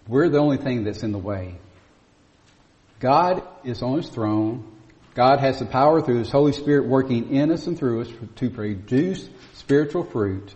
We're 0.07 0.29
the 0.29 0.39
only 0.39 0.59
thing 0.59 0.85
that's 0.85 1.03
in 1.03 1.11
the 1.11 1.19
way. 1.19 1.57
God 3.01 3.43
is 3.65 3.83
on 3.83 3.97
His 3.97 4.09
throne. 4.09 4.65
God 5.15 5.41
has 5.41 5.59
the 5.59 5.67
power 5.67 6.01
through 6.01 6.19
His 6.19 6.31
Holy 6.31 6.53
Spirit 6.53 6.87
working 6.87 7.35
in 7.35 7.51
us 7.51 7.67
and 7.67 7.79
through 7.79 8.03
us 8.03 8.09
to 8.37 8.51
produce 8.51 9.29
spiritual 9.55 10.05
fruit. 10.05 10.55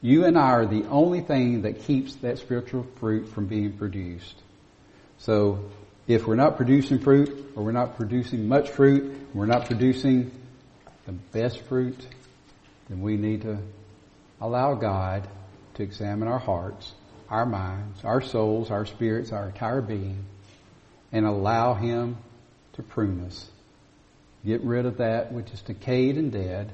You 0.00 0.24
and 0.24 0.36
I 0.36 0.50
are 0.50 0.66
the 0.66 0.84
only 0.88 1.20
thing 1.20 1.62
that 1.62 1.84
keeps 1.84 2.16
that 2.16 2.38
spiritual 2.38 2.86
fruit 2.98 3.28
from 3.28 3.46
being 3.46 3.72
produced. 3.78 4.42
So 5.18 5.70
if 6.08 6.26
we're 6.26 6.34
not 6.34 6.56
producing 6.56 6.98
fruit 6.98 7.52
or 7.54 7.62
we're 7.62 7.72
not 7.72 7.96
producing 7.96 8.48
much 8.48 8.68
fruit, 8.70 9.28
we're 9.32 9.46
not 9.46 9.66
producing 9.66 10.32
the 11.06 11.12
best 11.12 11.60
fruit, 11.62 12.06
then 12.88 13.00
we 13.00 13.16
need 13.16 13.42
to 13.42 13.58
allow 14.40 14.74
God 14.74 15.28
to 15.74 15.82
examine 15.82 16.28
our 16.28 16.38
hearts, 16.38 16.92
our 17.30 17.46
minds, 17.46 18.04
our 18.04 18.20
souls, 18.20 18.70
our 18.70 18.86
spirits, 18.86 19.32
our 19.32 19.46
entire 19.46 19.80
being, 19.80 20.24
and 21.12 21.24
allow 21.24 21.74
Him 21.74 22.16
to 22.74 22.82
prune 22.82 23.24
us. 23.24 23.50
Get 24.44 24.62
rid 24.62 24.86
of 24.86 24.98
that 24.98 25.32
which 25.32 25.50
is 25.52 25.62
decayed 25.62 26.16
and 26.16 26.30
dead. 26.30 26.72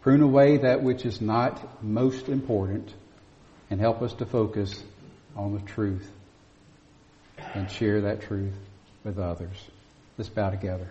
Prune 0.00 0.22
away 0.22 0.58
that 0.58 0.82
which 0.82 1.04
is 1.04 1.20
not 1.20 1.82
most 1.82 2.28
important 2.28 2.92
and 3.70 3.80
help 3.80 4.02
us 4.02 4.14
to 4.14 4.26
focus 4.26 4.82
on 5.36 5.54
the 5.54 5.60
truth 5.60 6.10
and 7.54 7.70
share 7.70 8.02
that 8.02 8.22
truth 8.22 8.54
with 9.02 9.18
others. 9.18 9.56
Let's 10.16 10.30
bow 10.30 10.50
together. 10.50 10.88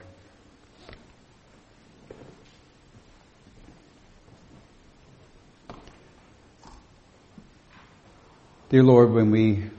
Dear 8.69 8.83
Lord, 8.83 9.11
when 9.11 9.29
we 9.29 9.69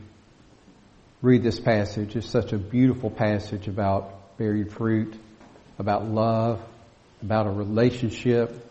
read 1.24 1.42
this 1.42 1.58
passage. 1.58 2.14
It's 2.16 2.28
such 2.28 2.52
a 2.52 2.58
beautiful 2.58 3.08
passage 3.08 3.66
about 3.66 4.36
buried 4.36 4.70
fruit, 4.70 5.16
about 5.78 6.06
love, 6.06 6.62
about 7.22 7.46
a 7.46 7.50
relationship, 7.50 8.70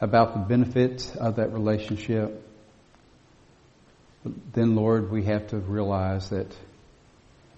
about 0.00 0.34
the 0.34 0.40
benefits 0.40 1.14
of 1.14 1.36
that 1.36 1.52
relationship. 1.52 2.48
Then, 4.52 4.74
Lord, 4.74 5.10
we 5.10 5.24
have 5.24 5.48
to 5.48 5.58
realize 5.58 6.30
that 6.30 6.54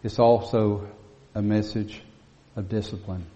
it's 0.03 0.19
also 0.19 0.89
a 1.35 1.43
message 1.43 2.01
of 2.57 2.69
discipline. 2.69 3.27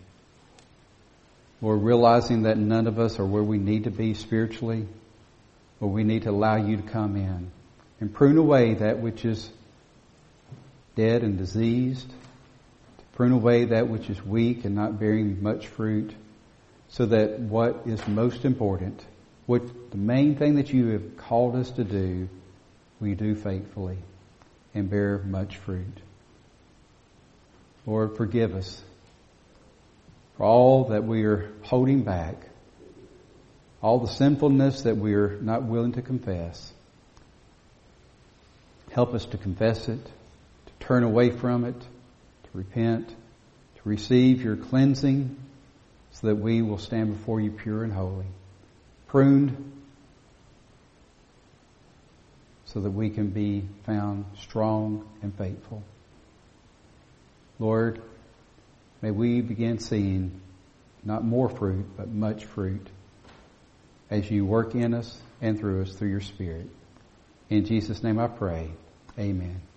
We're 1.60 1.76
realizing 1.76 2.42
that 2.42 2.56
none 2.56 2.86
of 2.86 2.98
us 2.98 3.18
are 3.18 3.26
where 3.26 3.42
we 3.42 3.58
need 3.58 3.84
to 3.84 3.90
be 3.90 4.14
spiritually, 4.14 4.86
but 5.80 5.88
we 5.88 6.04
need 6.04 6.22
to 6.22 6.30
allow 6.30 6.56
you 6.56 6.76
to 6.76 6.82
come 6.82 7.16
in 7.16 7.50
and 8.00 8.14
prune 8.14 8.36
away 8.36 8.74
that 8.74 9.00
which 9.00 9.24
is 9.24 9.50
dead 10.94 11.22
and 11.22 11.38
diseased, 11.38 12.12
prune 13.18 13.32
away 13.32 13.64
that 13.64 13.88
which 13.88 14.08
is 14.08 14.24
weak 14.24 14.64
and 14.64 14.76
not 14.76 15.00
bearing 15.00 15.42
much 15.42 15.66
fruit, 15.66 16.14
so 16.88 17.04
that 17.04 17.40
what 17.40 17.82
is 17.84 18.06
most 18.06 18.44
important, 18.44 19.04
what 19.46 19.90
the 19.90 19.96
main 19.96 20.36
thing 20.36 20.54
that 20.54 20.72
you 20.72 20.90
have 20.90 21.16
called 21.16 21.56
us 21.56 21.68
to 21.72 21.82
do, 21.82 22.28
we 23.00 23.16
do 23.16 23.34
faithfully 23.34 23.98
and 24.72 24.88
bear 24.88 25.18
much 25.18 25.56
fruit. 25.56 26.00
Lord, 27.86 28.16
forgive 28.16 28.54
us 28.54 28.80
for 30.36 30.44
all 30.44 30.84
that 30.90 31.02
we 31.02 31.24
are 31.24 31.50
holding 31.62 32.04
back, 32.04 32.36
all 33.82 33.98
the 33.98 34.12
sinfulness 34.12 34.82
that 34.82 34.96
we 34.96 35.14
are 35.14 35.36
not 35.40 35.64
willing 35.64 35.94
to 35.94 36.02
confess. 36.02 36.72
Help 38.92 39.12
us 39.12 39.24
to 39.24 39.38
confess 39.38 39.88
it, 39.88 40.04
to 40.04 40.86
turn 40.86 41.02
away 41.02 41.30
from 41.30 41.64
it, 41.64 41.74
repent, 42.58 43.08
to 43.08 43.80
receive 43.84 44.42
your 44.42 44.56
cleansing 44.56 45.36
so 46.10 46.26
that 46.26 46.36
we 46.36 46.60
will 46.60 46.78
stand 46.78 47.16
before 47.16 47.40
you 47.40 47.50
pure 47.50 47.84
and 47.84 47.92
holy, 47.92 48.26
pruned 49.06 49.72
so 52.66 52.80
that 52.80 52.90
we 52.90 53.08
can 53.08 53.28
be 53.28 53.64
found 53.84 54.26
strong 54.36 55.08
and 55.22 55.34
faithful. 55.38 55.82
Lord, 57.58 58.02
may 59.00 59.10
we 59.10 59.40
begin 59.40 59.78
seeing 59.78 60.40
not 61.04 61.24
more 61.24 61.48
fruit, 61.48 61.86
but 61.96 62.08
much 62.08 62.44
fruit 62.44 62.86
as 64.10 64.30
you 64.30 64.44
work 64.44 64.74
in 64.74 64.94
us 64.94 65.20
and 65.40 65.58
through 65.58 65.82
us 65.82 65.94
through 65.94 66.10
your 66.10 66.20
Spirit. 66.20 66.68
In 67.48 67.64
Jesus' 67.64 68.02
name 68.02 68.18
I 68.18 68.26
pray. 68.26 68.70
Amen. 69.18 69.67